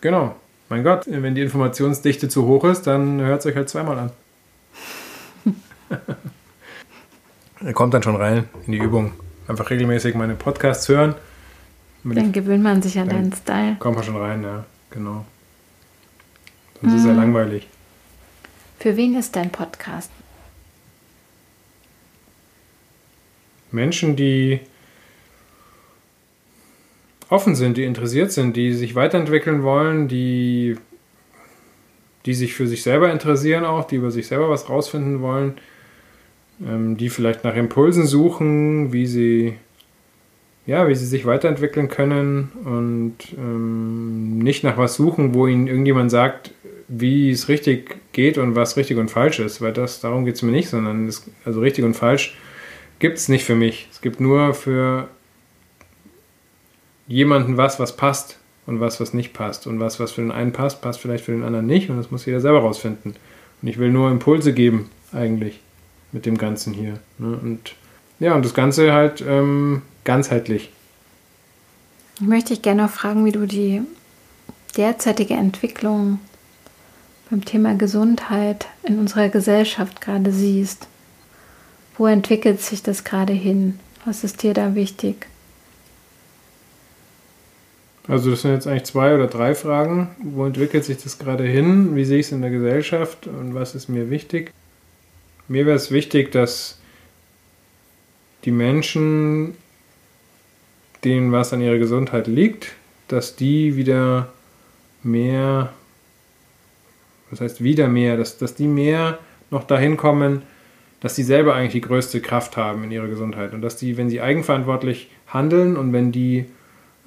Genau. 0.00 0.36
Mein 0.68 0.84
Gott, 0.84 1.06
wenn 1.08 1.34
die 1.34 1.40
Informationsdichte 1.40 2.28
zu 2.28 2.46
hoch 2.46 2.64
ist, 2.64 2.86
dann 2.86 3.20
hört 3.20 3.40
es 3.40 3.46
euch 3.46 3.56
halt 3.56 3.68
zweimal 3.68 3.98
an. 3.98 4.10
kommt 7.74 7.94
dann 7.94 8.02
schon 8.02 8.16
rein 8.16 8.44
in 8.66 8.72
die 8.72 8.78
Übung. 8.78 9.12
Einfach 9.48 9.70
regelmäßig 9.70 10.14
meine 10.14 10.34
Podcasts 10.34 10.88
hören. 10.88 11.14
Dann 12.04 12.32
gewöhnt 12.32 12.62
man 12.62 12.80
sich 12.80 12.98
an 12.98 13.08
deinen 13.08 13.32
Style. 13.32 13.76
Kommt 13.78 13.96
man 13.96 14.04
schon 14.04 14.16
rein, 14.16 14.42
ja, 14.42 14.64
genau. 14.90 15.24
Sonst 16.80 16.92
mhm. 16.92 16.98
ist 16.98 17.06
er 17.06 17.14
langweilig. 17.14 17.66
Für 18.78 18.96
wen 18.96 19.16
ist 19.18 19.34
dein 19.34 19.50
Podcast? 19.50 20.10
Menschen, 23.70 24.16
die 24.16 24.60
offen 27.28 27.54
sind, 27.54 27.76
die 27.76 27.84
interessiert 27.84 28.32
sind, 28.32 28.56
die 28.56 28.72
sich 28.72 28.94
weiterentwickeln 28.94 29.62
wollen, 29.62 30.08
die, 30.08 30.76
die 32.24 32.34
sich 32.34 32.54
für 32.54 32.66
sich 32.66 32.82
selber 32.82 33.12
interessieren 33.12 33.64
auch, 33.64 33.84
die 33.84 33.96
über 33.96 34.10
sich 34.10 34.26
selber 34.26 34.48
was 34.48 34.68
rausfinden 34.68 35.20
wollen, 35.20 35.54
ähm, 36.64 36.96
die 36.96 37.10
vielleicht 37.10 37.44
nach 37.44 37.54
Impulsen 37.54 38.06
suchen, 38.06 38.92
wie 38.92 39.06
sie, 39.06 39.58
ja, 40.68 40.86
wie 40.86 40.94
sie 40.94 41.06
sich 41.06 41.24
weiterentwickeln 41.24 41.88
können 41.88 42.52
und 42.62 43.16
ähm, 43.38 44.38
nicht 44.38 44.64
nach 44.64 44.76
was 44.76 44.96
suchen, 44.96 45.32
wo 45.32 45.46
ihnen 45.46 45.66
irgendjemand 45.66 46.10
sagt, 46.10 46.52
wie 46.88 47.30
es 47.30 47.48
richtig 47.48 47.96
geht 48.12 48.36
und 48.36 48.54
was 48.54 48.76
richtig 48.76 48.98
und 48.98 49.10
falsch 49.10 49.38
ist, 49.38 49.62
weil 49.62 49.72
das 49.72 50.00
darum 50.00 50.26
geht 50.26 50.34
es 50.34 50.42
mir 50.42 50.50
nicht, 50.50 50.68
sondern 50.68 51.06
das, 51.06 51.26
also 51.46 51.60
richtig 51.60 51.86
und 51.86 51.94
falsch 51.94 52.36
gibt 52.98 53.16
es 53.16 53.30
nicht 53.30 53.44
für 53.44 53.54
mich. 53.54 53.88
Es 53.90 54.02
gibt 54.02 54.20
nur 54.20 54.52
für 54.52 55.08
jemanden 57.06 57.56
was, 57.56 57.80
was 57.80 57.96
passt 57.96 58.38
und 58.66 58.78
was, 58.78 59.00
was 59.00 59.14
nicht 59.14 59.32
passt. 59.32 59.66
Und 59.66 59.80
was, 59.80 59.98
was 59.98 60.12
für 60.12 60.20
den 60.20 60.30
einen 60.30 60.52
passt, 60.52 60.82
passt 60.82 61.00
vielleicht 61.00 61.24
für 61.24 61.32
den 61.32 61.44
anderen 61.44 61.66
nicht. 61.66 61.88
Und 61.88 61.96
das 61.96 62.10
muss 62.10 62.26
jeder 62.26 62.40
selber 62.40 62.60
rausfinden. 62.60 63.14
Und 63.62 63.68
ich 63.68 63.78
will 63.78 63.90
nur 63.90 64.10
Impulse 64.10 64.52
geben, 64.52 64.90
eigentlich. 65.14 65.60
mit 66.12 66.26
dem 66.26 66.36
Ganzen 66.36 66.74
hier. 66.74 66.98
Ne? 67.16 67.38
Und 67.40 67.74
ja, 68.20 68.34
und 68.34 68.44
das 68.44 68.52
Ganze 68.52 68.92
halt 68.92 69.24
ähm, 69.26 69.82
ganzheitlich. 70.08 70.70
Ich 72.14 72.26
möchte 72.26 72.54
dich 72.54 72.62
gerne 72.62 72.84
noch 72.84 72.90
fragen, 72.90 73.26
wie 73.26 73.32
du 73.32 73.46
die 73.46 73.82
derzeitige 74.74 75.34
Entwicklung 75.34 76.18
beim 77.28 77.44
Thema 77.44 77.74
Gesundheit 77.74 78.68
in 78.84 78.98
unserer 78.98 79.28
Gesellschaft 79.28 80.00
gerade 80.00 80.32
siehst. 80.32 80.88
Wo 81.98 82.06
entwickelt 82.06 82.62
sich 82.62 82.82
das 82.82 83.04
gerade 83.04 83.34
hin? 83.34 83.78
Was 84.06 84.24
ist 84.24 84.42
dir 84.42 84.54
da 84.54 84.74
wichtig? 84.74 85.26
Also 88.06 88.30
das 88.30 88.40
sind 88.40 88.52
jetzt 88.52 88.66
eigentlich 88.66 88.84
zwei 88.84 89.14
oder 89.14 89.26
drei 89.26 89.54
Fragen. 89.54 90.08
Wo 90.22 90.46
entwickelt 90.46 90.86
sich 90.86 91.02
das 91.02 91.18
gerade 91.18 91.44
hin? 91.44 91.94
Wie 91.94 92.06
sehe 92.06 92.20
ich 92.20 92.26
es 92.26 92.32
in 92.32 92.40
der 92.40 92.50
Gesellschaft 92.50 93.26
und 93.26 93.54
was 93.54 93.74
ist 93.74 93.88
mir 93.88 94.08
wichtig? 94.08 94.52
Mir 95.48 95.66
wäre 95.66 95.76
es 95.76 95.90
wichtig, 95.90 96.32
dass 96.32 96.78
die 98.46 98.52
Menschen, 98.52 99.54
denen 101.04 101.32
was 101.32 101.52
an 101.52 101.60
ihrer 101.60 101.78
Gesundheit 101.78 102.26
liegt, 102.26 102.72
dass 103.08 103.36
die 103.36 103.76
wieder 103.76 104.28
mehr, 105.02 105.72
was 107.30 107.40
heißt 107.40 107.62
wieder 107.62 107.88
mehr, 107.88 108.16
dass, 108.16 108.38
dass 108.38 108.54
die 108.54 108.66
mehr 108.66 109.18
noch 109.50 109.64
dahin 109.64 109.96
kommen, 109.96 110.42
dass 111.00 111.14
sie 111.14 111.22
selber 111.22 111.54
eigentlich 111.54 111.72
die 111.72 111.80
größte 111.80 112.20
Kraft 112.20 112.56
haben 112.56 112.84
in 112.84 112.90
ihrer 112.90 113.06
Gesundheit. 113.06 113.54
Und 113.54 113.62
dass 113.62 113.76
die, 113.76 113.96
wenn 113.96 114.10
sie 114.10 114.20
eigenverantwortlich 114.20 115.10
handeln 115.28 115.76
und 115.76 115.92
wenn 115.92 116.12
die 116.12 116.46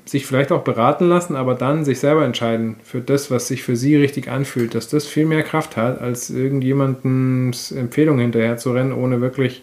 sich 0.06 0.26
vielleicht 0.26 0.52
auch 0.52 0.64
beraten 0.64 1.08
lassen, 1.08 1.36
aber 1.36 1.54
dann 1.54 1.86
sich 1.86 2.00
selber 2.00 2.26
entscheiden 2.26 2.78
für 2.84 3.02
das, 3.02 3.30
was 3.30 3.48
sich 3.48 3.64
für 3.64 3.76
sie 3.76 3.96
richtig 3.96 4.30
anfühlt, 4.30 4.74
dass 4.74 4.90
das 4.90 5.06
viel 5.06 5.26
mehr 5.26 5.44
Kraft 5.44 5.78
hat, 5.78 6.02
als 6.02 6.30
irgendjemandens 6.30 7.72
Empfehlung 7.72 8.18
hinterher 8.18 8.58
zu 8.58 8.72
rennen, 8.72 8.94
ohne 8.94 9.22
wirklich 9.22 9.62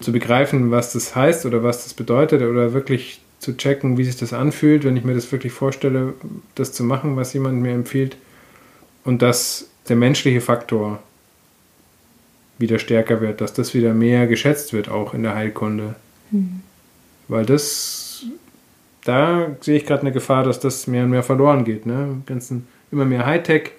zu 0.00 0.12
begreifen, 0.12 0.70
was 0.70 0.92
das 0.92 1.14
heißt 1.14 1.44
oder 1.46 1.62
was 1.62 1.84
das 1.84 1.94
bedeutet 1.94 2.42
oder 2.42 2.72
wirklich 2.72 3.21
zu 3.42 3.56
checken, 3.56 3.98
wie 3.98 4.04
sich 4.04 4.16
das 4.16 4.32
anfühlt, 4.32 4.84
wenn 4.84 4.96
ich 4.96 5.02
mir 5.02 5.14
das 5.14 5.30
wirklich 5.32 5.52
vorstelle, 5.52 6.14
das 6.54 6.72
zu 6.72 6.84
machen, 6.84 7.16
was 7.16 7.32
jemand 7.32 7.60
mir 7.60 7.72
empfiehlt. 7.72 8.16
Und 9.04 9.20
dass 9.20 9.68
der 9.88 9.96
menschliche 9.96 10.40
Faktor 10.40 11.02
wieder 12.56 12.78
stärker 12.78 13.20
wird, 13.20 13.40
dass 13.40 13.52
das 13.52 13.74
wieder 13.74 13.94
mehr 13.94 14.28
geschätzt 14.28 14.72
wird, 14.72 14.88
auch 14.88 15.12
in 15.12 15.24
der 15.24 15.34
Heilkunde. 15.34 15.96
Mhm. 16.30 16.60
Weil 17.26 17.44
das, 17.44 18.24
da 19.04 19.48
sehe 19.60 19.76
ich 19.76 19.86
gerade 19.86 20.02
eine 20.02 20.12
Gefahr, 20.12 20.44
dass 20.44 20.60
das 20.60 20.86
mehr 20.86 21.02
und 21.02 21.10
mehr 21.10 21.24
verloren 21.24 21.64
geht. 21.64 21.84
Ne? 21.84 22.22
Ganzen, 22.26 22.68
immer 22.92 23.04
mehr 23.04 23.26
Hightech, 23.26 23.72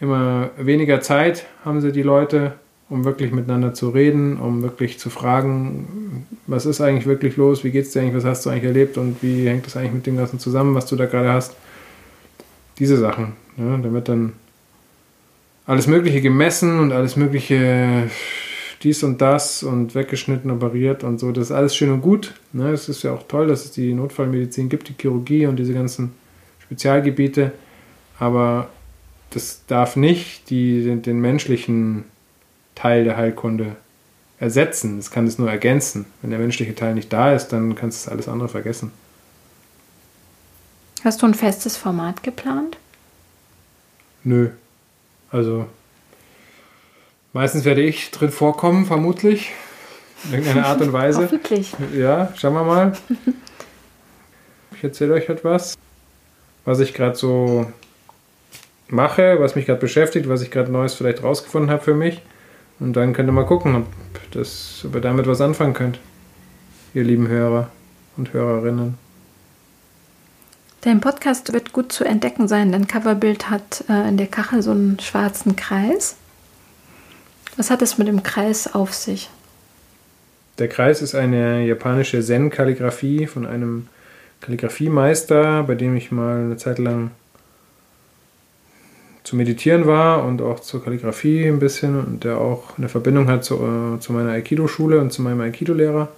immer 0.00 0.48
weniger 0.56 1.02
Zeit 1.02 1.44
haben 1.66 1.82
sie 1.82 1.92
die 1.92 2.02
Leute, 2.02 2.54
um 2.88 3.04
wirklich 3.04 3.32
miteinander 3.32 3.74
zu 3.74 3.90
reden, 3.90 4.38
um 4.38 4.62
wirklich 4.62 4.98
zu 4.98 5.10
fragen, 5.10 6.26
was 6.46 6.66
ist 6.66 6.80
eigentlich 6.80 7.06
wirklich 7.06 7.36
los, 7.36 7.64
wie 7.64 7.70
geht 7.70 7.86
es 7.86 7.92
dir 7.92 8.00
eigentlich, 8.00 8.14
was 8.14 8.24
hast 8.24 8.46
du 8.46 8.50
eigentlich 8.50 8.64
erlebt 8.64 8.96
und 8.96 9.22
wie 9.22 9.48
hängt 9.48 9.66
das 9.66 9.76
eigentlich 9.76 9.92
mit 9.92 10.06
dem 10.06 10.16
Ganzen 10.16 10.38
zusammen, 10.38 10.74
was 10.74 10.86
du 10.86 10.94
da 10.96 11.06
gerade 11.06 11.32
hast. 11.32 11.56
Diese 12.78 12.96
Sachen. 12.96 13.32
Ne? 13.56 13.80
Da 13.82 13.92
wird 13.92 14.08
dann 14.08 14.34
alles 15.66 15.88
Mögliche 15.88 16.20
gemessen 16.20 16.78
und 16.78 16.92
alles 16.92 17.16
Mögliche 17.16 18.08
dies 18.82 19.02
und 19.02 19.20
das 19.20 19.62
und 19.62 19.94
weggeschnitten, 19.94 20.50
operiert 20.50 21.02
und 21.02 21.18
so. 21.18 21.32
Das 21.32 21.46
ist 21.46 21.52
alles 21.52 21.74
schön 21.74 21.90
und 21.90 22.02
gut. 22.02 22.34
Ne? 22.52 22.70
Es 22.70 22.88
ist 22.88 23.02
ja 23.02 23.12
auch 23.12 23.24
toll, 23.26 23.48
dass 23.48 23.64
es 23.64 23.72
die 23.72 23.94
Notfallmedizin 23.94 24.68
gibt, 24.68 24.88
die 24.88 24.94
Chirurgie 25.00 25.46
und 25.46 25.56
diese 25.56 25.74
ganzen 25.74 26.12
Spezialgebiete. 26.60 27.52
Aber 28.18 28.68
das 29.30 29.64
darf 29.66 29.96
nicht 29.96 30.50
die, 30.50 30.84
den, 30.84 31.02
den 31.02 31.20
menschlichen 31.20 32.04
Teil 32.76 33.02
der 33.02 33.16
Heilkunde 33.16 33.74
ersetzen. 34.38 34.98
Es 34.98 35.10
kann 35.10 35.26
es 35.26 35.38
nur 35.38 35.50
ergänzen. 35.50 36.06
Wenn 36.22 36.30
der 36.30 36.38
menschliche 36.38 36.76
Teil 36.76 36.94
nicht 36.94 37.12
da 37.12 37.32
ist, 37.32 37.48
dann 37.48 37.74
kannst 37.74 38.06
du 38.06 38.12
alles 38.12 38.28
andere 38.28 38.48
vergessen. 38.48 38.92
Hast 41.02 41.22
du 41.22 41.26
ein 41.26 41.34
festes 41.34 41.76
Format 41.76 42.22
geplant? 42.22 42.78
Nö. 44.22 44.50
Also 45.30 45.66
meistens 47.32 47.64
werde 47.64 47.82
ich 47.82 48.10
drin 48.10 48.30
vorkommen, 48.30 48.86
vermutlich. 48.86 49.52
In 50.24 50.34
irgendeiner 50.34 50.66
Art 50.66 50.80
und 50.80 50.92
Weise. 50.92 51.22
Hoffentlich. 51.22 51.72
Ja, 51.94 52.32
schauen 52.36 52.54
wir 52.54 52.64
mal. 52.64 52.92
Ich 54.74 54.82
erzähle 54.82 55.14
euch 55.14 55.28
etwas, 55.28 55.78
was 56.64 56.80
ich 56.80 56.92
gerade 56.92 57.16
so 57.16 57.70
mache, 58.88 59.36
was 59.38 59.54
mich 59.54 59.66
gerade 59.66 59.80
beschäftigt, 59.80 60.28
was 60.28 60.42
ich 60.42 60.50
gerade 60.50 60.70
Neues 60.70 60.94
vielleicht 60.94 61.22
rausgefunden 61.22 61.70
habe 61.70 61.82
für 61.82 61.94
mich. 61.94 62.20
Und 62.78 62.94
dann 62.94 63.12
könnt 63.12 63.28
ihr 63.28 63.32
mal 63.32 63.46
gucken, 63.46 63.74
ob, 63.76 63.86
das, 64.32 64.84
ob 64.86 64.94
ihr 64.94 65.00
damit 65.00 65.26
was 65.26 65.40
anfangen 65.40 65.74
könnt. 65.74 65.98
Ihr 66.94 67.04
lieben 67.04 67.28
Hörer 67.28 67.70
und 68.16 68.32
Hörerinnen. 68.32 68.94
Dein 70.82 71.00
Podcast 71.00 71.52
wird 71.52 71.72
gut 71.72 71.90
zu 71.90 72.04
entdecken 72.04 72.48
sein. 72.48 72.70
Dein 72.70 72.86
Coverbild 72.86 73.50
hat 73.50 73.84
äh, 73.88 74.08
in 74.08 74.16
der 74.16 74.28
Kachel 74.28 74.62
so 74.62 74.70
einen 74.70 75.00
schwarzen 75.00 75.56
Kreis. 75.56 76.16
Was 77.56 77.70
hat 77.70 77.82
es 77.82 77.98
mit 77.98 78.06
dem 78.06 78.22
Kreis 78.22 78.72
auf 78.72 78.94
sich? 78.94 79.30
Der 80.58 80.68
Kreis 80.68 81.02
ist 81.02 81.14
eine 81.14 81.66
japanische 81.66 82.22
Zen-Kalligraphie 82.22 83.26
von 83.26 83.46
einem 83.46 83.88
Kalligrafiemeister, 84.40 85.64
bei 85.64 85.74
dem 85.74 85.96
ich 85.96 86.12
mal 86.12 86.44
eine 86.44 86.56
Zeit 86.56 86.78
lang 86.78 87.10
zu 89.26 89.34
meditieren 89.34 89.86
war 89.86 90.24
und 90.24 90.40
auch 90.40 90.60
zur 90.60 90.84
Kalligrafie 90.84 91.48
ein 91.48 91.58
bisschen 91.58 91.98
und 91.98 92.22
der 92.22 92.38
auch 92.38 92.78
eine 92.78 92.88
Verbindung 92.88 93.26
hat 93.26 93.44
zu, 93.44 93.56
äh, 93.56 93.98
zu 93.98 94.12
meiner 94.12 94.30
Aikido-Schule 94.30 95.00
und 95.00 95.12
zu 95.12 95.20
meinem 95.20 95.40
Aikido-Lehrer. 95.40 96.08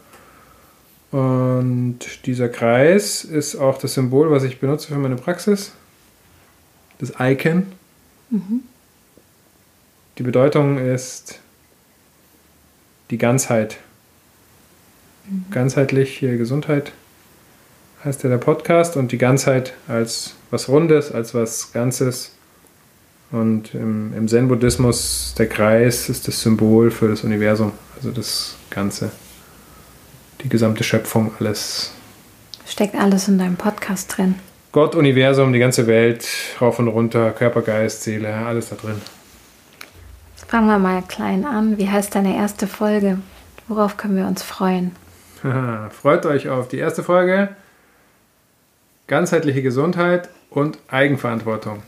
Und 1.11 2.01
dieser 2.27 2.51
Kreis 2.51 3.25
ist 3.25 3.57
auch 3.57 3.79
das 3.79 3.94
Symbol, 3.94 4.31
was 4.31 4.42
ich 4.42 4.61
benutze 4.61 4.88
für 4.88 4.99
meine 4.99 5.16
Praxis. 5.16 5.73
Das 6.99 7.14
Icon. 7.18 7.68
Mhm. 8.29 8.61
Die 10.18 10.23
Bedeutung 10.23 10.77
ist 10.77 11.40
die 13.11 13.16
Ganzheit. 13.16 13.79
Mhm. 15.27 15.47
Ganzheitliche 15.51 16.37
Gesundheit 16.37 16.92
heißt 18.05 18.23
ja 18.23 18.29
der 18.29 18.37
Podcast 18.37 18.99
und 18.99 19.12
die 19.12 19.18
Ganzheit 19.18 19.73
als 19.88 20.35
was 20.51 20.68
Rundes, 20.68 21.11
als 21.11 21.33
was 21.33 21.73
Ganzes. 21.73 22.33
Und 23.31 23.75
im, 23.75 24.14
im 24.17 24.27
Zen-Buddhismus, 24.27 25.35
der 25.37 25.49
Kreis 25.49 26.09
ist 26.09 26.29
das 26.29 26.41
Symbol 26.41 26.91
für 26.91 27.09
das 27.09 27.25
Universum, 27.25 27.73
also 27.97 28.11
das 28.11 28.57
Ganze 28.71 29.11
die 30.43 30.49
gesamte 30.49 30.85
Schöpfung, 30.85 31.33
alles. 31.38 31.93
Steckt 32.67 32.95
alles 32.95 33.29
in 33.29 33.38
deinem 33.38 33.57
Podcast 33.57 34.17
drin. 34.17 34.37
Gott, 34.73 34.95
Universum, 34.95 35.53
die 35.53 35.59
ganze 35.59 35.87
Welt, 35.87 36.27
rauf 36.61 36.79
und 36.79 36.88
runter, 36.88 37.31
Körper, 37.33 37.62
Geist, 37.62 38.03
Seele, 38.03 38.35
alles 38.35 38.69
da 38.69 38.77
drin. 38.77 39.01
Fangen 40.47 40.67
wir 40.67 40.79
mal 40.79 41.03
klein 41.03 41.45
an. 41.45 41.79
Wie 41.79 41.88
heißt 41.88 42.14
deine 42.14 42.37
erste 42.37 42.67
Folge? 42.67 43.19
Worauf 43.67 43.97
können 43.97 44.17
wir 44.17 44.27
uns 44.27 44.43
freuen? 44.43 44.93
Freut 45.91 46.27
euch 46.27 46.49
auf 46.49 46.69
die 46.69 46.79
erste 46.79 47.03
Folge. 47.03 47.51
Ganzheitliche 49.07 49.62
Gesundheit 49.62 50.29
und 50.51 50.79
Eigenverantwortung. 50.88 51.83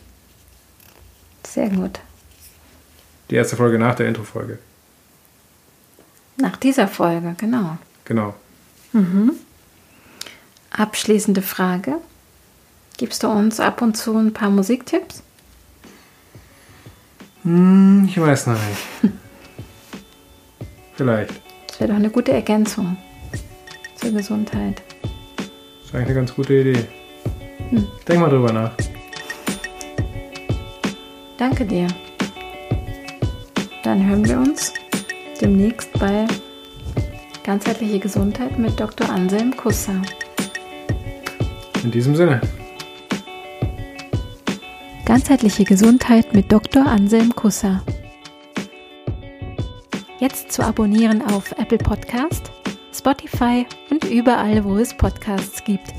Sehr 1.47 1.69
gut. 1.69 2.01
Die 3.31 3.37
erste 3.37 3.57
Folge 3.57 3.79
nach 3.79 3.95
der 3.95 4.09
Intro-Folge. 4.09 4.59
Nach 6.37 6.57
dieser 6.57 6.89
Folge, 6.89 7.35
genau. 7.37 7.79
Genau. 8.05 8.35
Mhm. 8.93 9.33
Abschließende 10.71 11.43
Frage. 11.43 11.97
Gibst 12.97 13.23
du 13.23 13.29
uns 13.29 13.61
ab 13.61 13.83
und 13.83 13.97
zu 13.97 14.17
ein 14.17 14.33
paar 14.33 14.51
Musiktipps? 14.51 15.23
Hm, 17.43 18.07
ich 18.09 18.21
weiß 18.21 18.49
noch 18.49 18.55
nicht. 18.55 19.15
Vielleicht. 20.95 21.41
Das 21.67 21.81
wäre 21.81 21.91
doch 21.91 21.97
eine 21.97 22.11
gute 22.11 22.33
Ergänzung 22.33 22.97
zur 23.97 24.11
Gesundheit. 24.11 24.83
Das 25.03 25.87
ist 25.87 25.95
eigentlich 25.95 26.07
eine 26.09 26.15
ganz 26.15 26.35
gute 26.35 26.55
Idee. 26.55 26.85
Hm. 27.71 27.87
Denk 28.07 28.21
mal 28.21 28.29
drüber 28.29 28.53
nach. 28.53 28.73
Danke 31.41 31.65
dir. 31.65 31.87
Dann 33.83 34.07
hören 34.07 34.29
wir 34.29 34.37
uns 34.37 34.75
demnächst 35.41 35.91
bei 35.99 36.27
Ganzheitliche 37.45 37.99
Gesundheit 37.99 38.59
mit 38.59 38.79
Dr. 38.79 39.09
Anselm 39.09 39.57
Kusser. 39.57 40.03
In 41.83 41.91
diesem 41.91 42.15
Sinne. 42.15 42.43
Ganzheitliche 45.07 45.65
Gesundheit 45.65 46.35
mit 46.35 46.53
Dr. 46.53 46.85
Anselm 46.85 47.35
Kusser. 47.35 47.83
Jetzt 50.19 50.53
zu 50.53 50.63
abonnieren 50.63 51.23
auf 51.23 51.53
Apple 51.53 51.79
Podcast, 51.79 52.53
Spotify 52.93 53.65
und 53.91 54.05
überall, 54.05 54.63
wo 54.63 54.77
es 54.77 54.95
Podcasts 54.95 55.65
gibt. 55.65 55.95